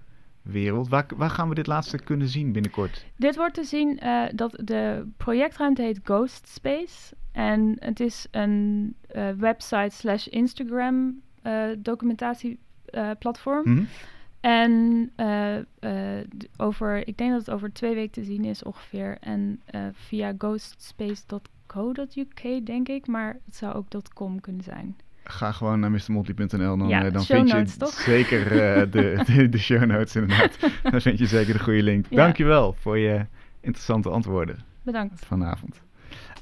[0.50, 0.88] wereld.
[0.88, 3.06] Waar, waar gaan we dit laatste kunnen zien binnenkort?
[3.16, 7.14] Dit wordt te zien uh, dat de projectruimte heet Ghost Space.
[7.32, 13.62] En het is een uh, website slash Instagram uh, documentatieplatform.
[13.64, 13.86] Mm
[14.40, 15.12] En
[16.56, 19.16] over, ik denk dat het over twee weken te zien is ongeveer.
[19.20, 23.06] En via ghostspace.com co.uk, denk ik.
[23.06, 24.96] Maar het zou ook .com kunnen zijn.
[25.30, 26.76] Ga gewoon naar mrmonty.nl.
[26.76, 27.92] Dan, ja, uh, dan vind je toch?
[27.92, 30.58] zeker uh, de, de, de, show notes inderdaad.
[30.90, 32.06] dan vind je zeker de goede link.
[32.08, 32.16] Ja.
[32.16, 33.26] Dankjewel voor je
[33.60, 34.58] interessante antwoorden.
[34.82, 35.26] Bedankt.
[35.26, 35.82] Vanavond.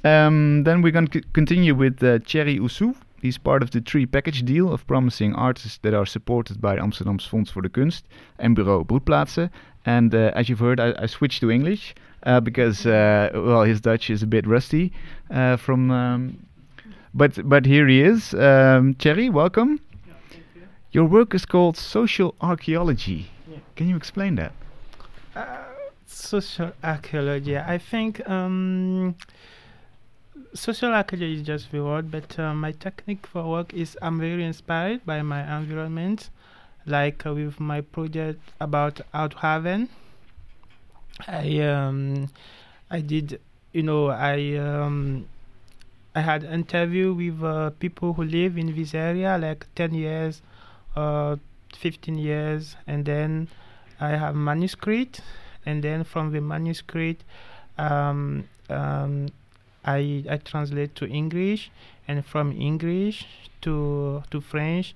[0.03, 2.95] Um, then we're going to continue with uh, Cherry Ousou.
[3.21, 7.29] He's part of the Tree Package Deal of promising artists that are supported by Amsterdam's
[7.29, 8.07] Fonds voor de Kunst
[8.37, 9.51] en Bureau Broedplaatsen.
[9.83, 11.93] And uh, as you've heard, I, I switched to English.
[12.27, 14.93] uh, because uh, well, his Dutch is a bit rusty
[15.59, 15.91] from.
[15.91, 16.46] Um,
[17.17, 19.31] but but here he is, um, Cherry.
[19.31, 19.81] Welcome.
[20.07, 20.15] Yeah,
[20.55, 20.63] you.
[20.93, 23.31] Your work is called social archaeology.
[23.51, 23.59] Yeah.
[23.75, 24.53] Can you explain that?
[25.35, 25.47] Uh,
[26.07, 27.57] social archaeology.
[27.57, 28.29] I think.
[28.29, 29.17] Um,
[30.55, 34.45] social archaeology is just the word, but uh, my technique for work is I'm very
[34.45, 36.31] inspired by my environment,
[36.87, 39.89] like uh, with my project about Outhaven.
[41.27, 42.29] I um,
[42.91, 43.41] I did
[43.73, 45.27] you know I um,
[46.17, 50.43] I had interview with uh, people who live in this area like 10 years
[50.97, 51.37] uh,
[51.77, 53.49] 15 years and then
[54.01, 55.21] I have manuscript
[55.65, 57.23] and then from the manuscript
[57.79, 59.29] um, um,
[59.85, 61.71] I, I translate to English
[62.09, 63.27] and from English
[63.63, 64.95] to to French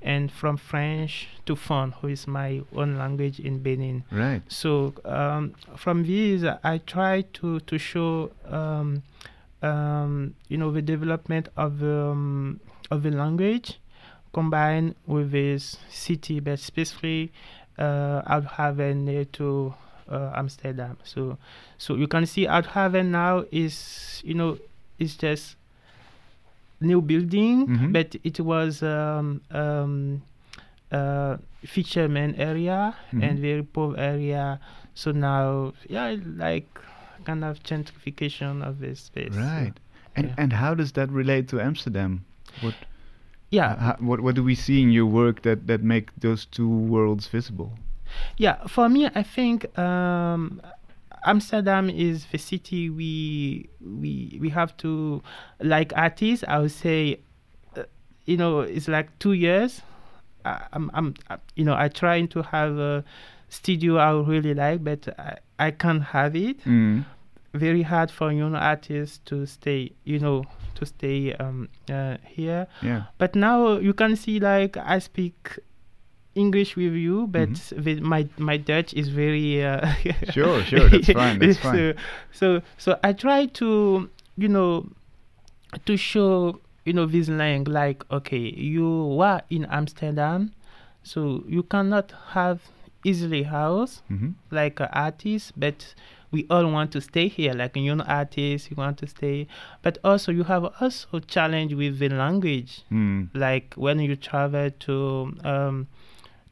[0.00, 4.04] and from French to Fon, who is my own language in Benin.
[4.10, 4.42] Right.
[4.48, 9.02] So um, from these, I try to to show, um,
[9.62, 12.60] um, you know, the development of um,
[12.90, 13.78] of the language
[14.32, 17.32] combined with this city, but especially
[17.78, 19.74] uh, Outhaven near to
[20.08, 20.98] uh, Amsterdam.
[21.04, 21.38] So
[21.78, 24.58] so you can see Outhaven now is you know
[24.98, 25.56] is just
[26.80, 27.92] new building, mm-hmm.
[27.92, 30.22] but it was um, um,
[30.90, 33.22] uh, fisherman area mm-hmm.
[33.22, 34.60] and very poor area.
[34.94, 36.68] So now, yeah, like
[37.24, 39.34] kind of gentrification of this space.
[39.34, 39.72] Right.
[39.74, 39.82] So,
[40.16, 40.34] and yeah.
[40.38, 42.24] and how does that relate to Amsterdam?
[42.60, 42.74] What?
[43.50, 43.76] Yeah.
[43.76, 47.26] How, what what do we see in your work that that make those two worlds
[47.28, 47.72] visible?
[48.36, 50.60] Yeah, for me, I think um,
[51.24, 55.22] Amsterdam is the city we we we have to
[55.60, 56.44] like artists.
[56.48, 57.20] I would say,
[57.76, 57.84] uh,
[58.26, 59.82] you know, it's like two years.
[60.44, 63.04] I, I'm I'm uh, you know I trying to have a
[63.52, 66.64] studio I really like, but I I can't have it.
[66.64, 67.04] Mm.
[67.54, 70.44] Very hard for young artists to stay, you know,
[70.76, 72.66] to stay um, uh, here.
[72.80, 73.02] Yeah.
[73.18, 75.58] But now you can see like I speak
[76.34, 78.04] English with you, but mm-hmm.
[78.04, 79.86] my my Dutch is very uh,
[80.32, 81.74] sure, sure, that's fine, that's fine.
[81.74, 81.94] So,
[82.32, 84.88] so so I try to you know
[85.84, 90.54] to show you know this line like okay you are in Amsterdam,
[91.02, 92.62] so you cannot have
[93.04, 94.30] easily house mm-hmm.
[94.50, 95.94] like an artist, but
[96.30, 99.46] we all want to stay here like a young artist you want to stay
[99.82, 103.28] but also you have also challenge with the language mm.
[103.34, 105.86] like when you travel to um,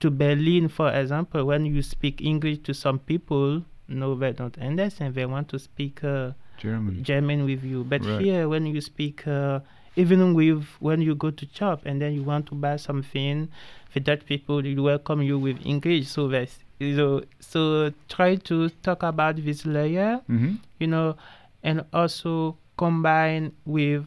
[0.01, 5.14] to Berlin, for example, when you speak English to some people, no, they don't understand.
[5.14, 7.05] They want to speak uh, German.
[7.05, 7.84] German with you.
[7.84, 8.20] But right.
[8.20, 9.61] here, when you speak, uh,
[10.01, 13.48] even with when you go to shop and then you want to buy something,
[13.92, 16.09] the Dutch people will welcome you with English.
[16.09, 20.55] So that's so so try to talk about this layer, mm-hmm.
[20.78, 21.16] you know,
[21.62, 24.07] and also combine with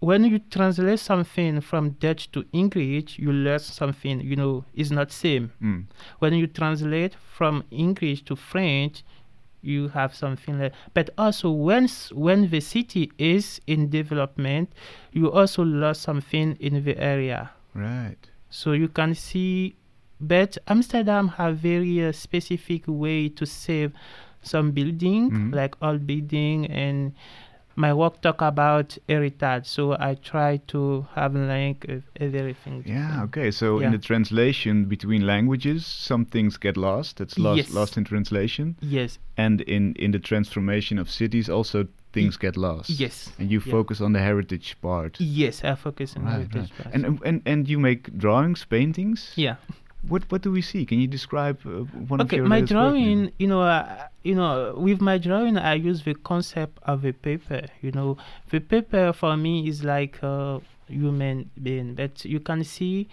[0.00, 5.10] when you translate something from Dutch to English, you learn something, you know, is not
[5.10, 5.50] same.
[5.60, 5.86] Mm.
[6.20, 9.02] When you translate from English to French,
[9.60, 14.72] you have something like but also when when the city is in development
[15.12, 17.50] you also lost something in the area.
[17.74, 18.18] Right.
[18.50, 19.76] So you can see
[20.20, 23.92] but amsterdam have very uh, specific way to save
[24.42, 25.54] some building mm-hmm.
[25.54, 27.12] like old building and
[27.78, 32.82] my work talk about heritage, so I try to have link with everything.
[32.86, 33.50] Yeah, okay.
[33.52, 33.86] So Yeah.
[33.86, 37.16] in the translation between languages, some things get lost.
[37.18, 37.72] That's lost, Yes.
[37.74, 38.74] lost in translation.
[38.80, 42.90] Yes, And in, in the transformation of cities, also things get lost.
[42.90, 43.70] yes, And you Yeah.
[43.72, 45.20] focus on the heritage part.
[45.20, 45.62] yes.
[45.64, 46.70] I focus on Right, heritage.
[46.78, 46.82] right.
[46.82, 46.94] part.
[46.94, 49.32] And, and and you make drawings, paintings.
[49.36, 49.56] yeah.
[50.08, 50.84] What what do we see?
[50.86, 54.08] Can you describe uh, one of okay, your my latest work, drawing, you know, uh,
[54.24, 57.62] you know, with my drawing, I use the concept of a paper.
[57.82, 58.16] You know,
[58.50, 63.08] the paper for me is like a human being, but you can see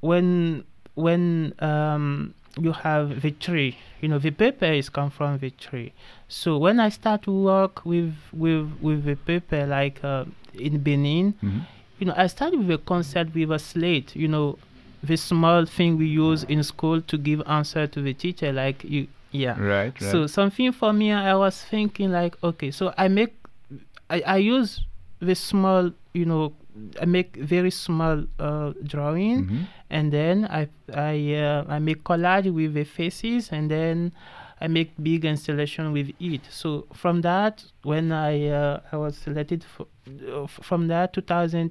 [0.00, 0.64] when
[0.94, 3.76] when um, you have the tree.
[4.00, 5.92] You know, the paper is come from the tree.
[6.28, 11.34] So when I start to work with with with the paper, like uh, in Benin,
[11.42, 11.66] Mhm.
[11.98, 14.58] you know, I started with a concept with a slate, you know,
[15.06, 19.06] the small thing we use in school to give answer to the teacher like you
[19.32, 20.10] yeah right, right.
[20.10, 23.34] so something for me i was thinking like okay so i make
[24.10, 24.80] i, I use
[25.20, 26.52] the small you know
[27.00, 29.62] I make very small uh, drawing, mm-hmm.
[29.90, 34.12] and then I I uh, I make collage with the faces, and then
[34.60, 36.40] I make big installation with it.
[36.50, 39.86] So from that, when I uh, I was selected for,
[40.28, 41.70] uh, from that 2000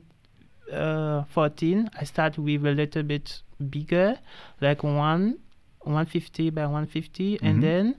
[0.71, 4.17] uh, 14 i start with a little bit bigger
[4.61, 5.37] like one
[5.81, 7.45] 150 by 150 mm-hmm.
[7.45, 7.95] and then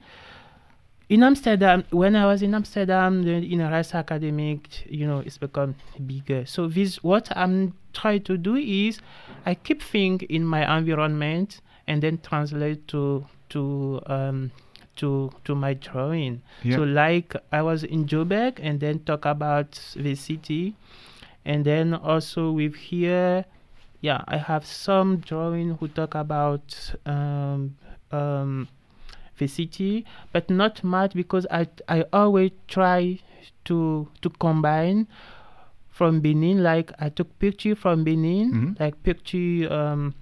[1.09, 5.37] in Amsterdam, when I was in Amsterdam, the in a race Academic, you know, it's
[5.37, 5.75] become
[6.07, 6.47] bigger.
[6.47, 9.01] So this, what I'm trying to do is,
[9.45, 14.51] I keep things in my environment and then translate to to um,
[14.97, 16.41] to to my drawing.
[16.71, 20.75] So like I was in Joburg and then talk about the city,
[21.45, 23.45] and then also with here,
[24.01, 27.77] yeah, I have some drawing who talk about um,
[28.13, 28.69] um,
[29.39, 33.19] the city, but not much because I I always try
[33.65, 35.07] to to combine
[35.91, 36.63] from Benin.
[36.63, 38.81] Like I took picture from Benin, Mhm.
[38.81, 40.15] like picture um,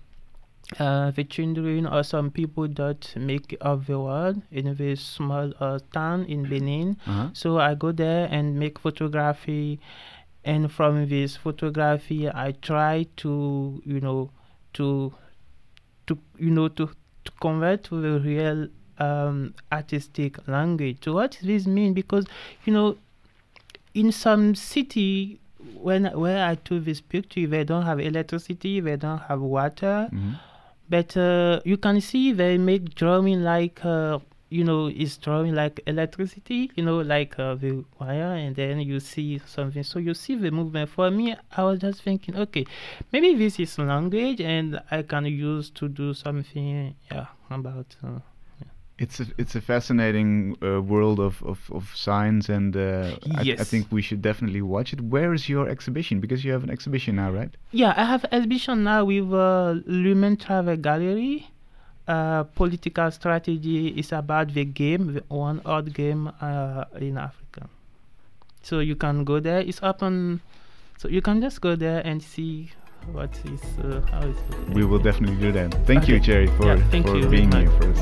[0.79, 5.53] uh, the children or some people that make of the world in a very small
[5.61, 6.97] uh, town in Benin.
[7.07, 7.29] Uh-huh.
[7.35, 9.81] So I go there and make photography,
[10.45, 14.30] and from this photography, I try to you know
[14.74, 15.12] to
[16.07, 16.86] to you know to
[17.24, 18.68] to convert to the real
[18.99, 20.99] um, artistic language.
[21.05, 21.93] So what does this mean?
[21.95, 22.26] Because
[22.64, 22.97] you know,
[23.95, 25.38] in some city.
[25.80, 30.34] When where I took this picture, they don't have electricity, they don't have water, Mhm.
[30.90, 34.18] but uh, you can see they make drawing like uh,
[34.53, 39.01] you know it's drawing like electricity you know like uh, the wire and then you
[39.01, 42.65] see something so you see the movement for me i was just thinking okay
[43.13, 48.19] maybe this is language and i can use to do something yeah about uh,
[48.99, 50.31] It's a it's a fascinating
[50.63, 54.93] uh, world of, of, of science, and uh, I, I think we should definitely watch
[54.93, 55.01] it.
[55.01, 56.21] Where is your exhibition?
[56.21, 57.53] Because you have an exhibition now, right?
[57.73, 61.49] yeah i have exhibition now with uh, lumen travel gallery
[62.09, 67.69] uh, political strategy is about the game the one odd game uh, in africa
[68.63, 70.41] so you can go there it's open
[70.99, 72.71] so you can just go there and see
[73.13, 74.37] what is uh, how is
[74.75, 75.75] We will definitely do that.
[75.87, 76.21] Thank you.
[76.21, 77.99] Cherry, for, Yeah, thank for you being here for us.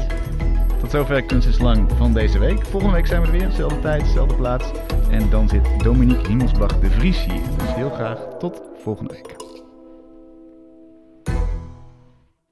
[0.81, 2.67] Tot zover Kunst is Lang van deze week.
[2.67, 4.71] Volgende week zijn we er weer, dezelfde tijd, dezelfde plaats.
[5.11, 7.43] En dan zit Dominique Himmelsbach de Vries hier.
[7.59, 9.50] Dus heel graag tot volgende week.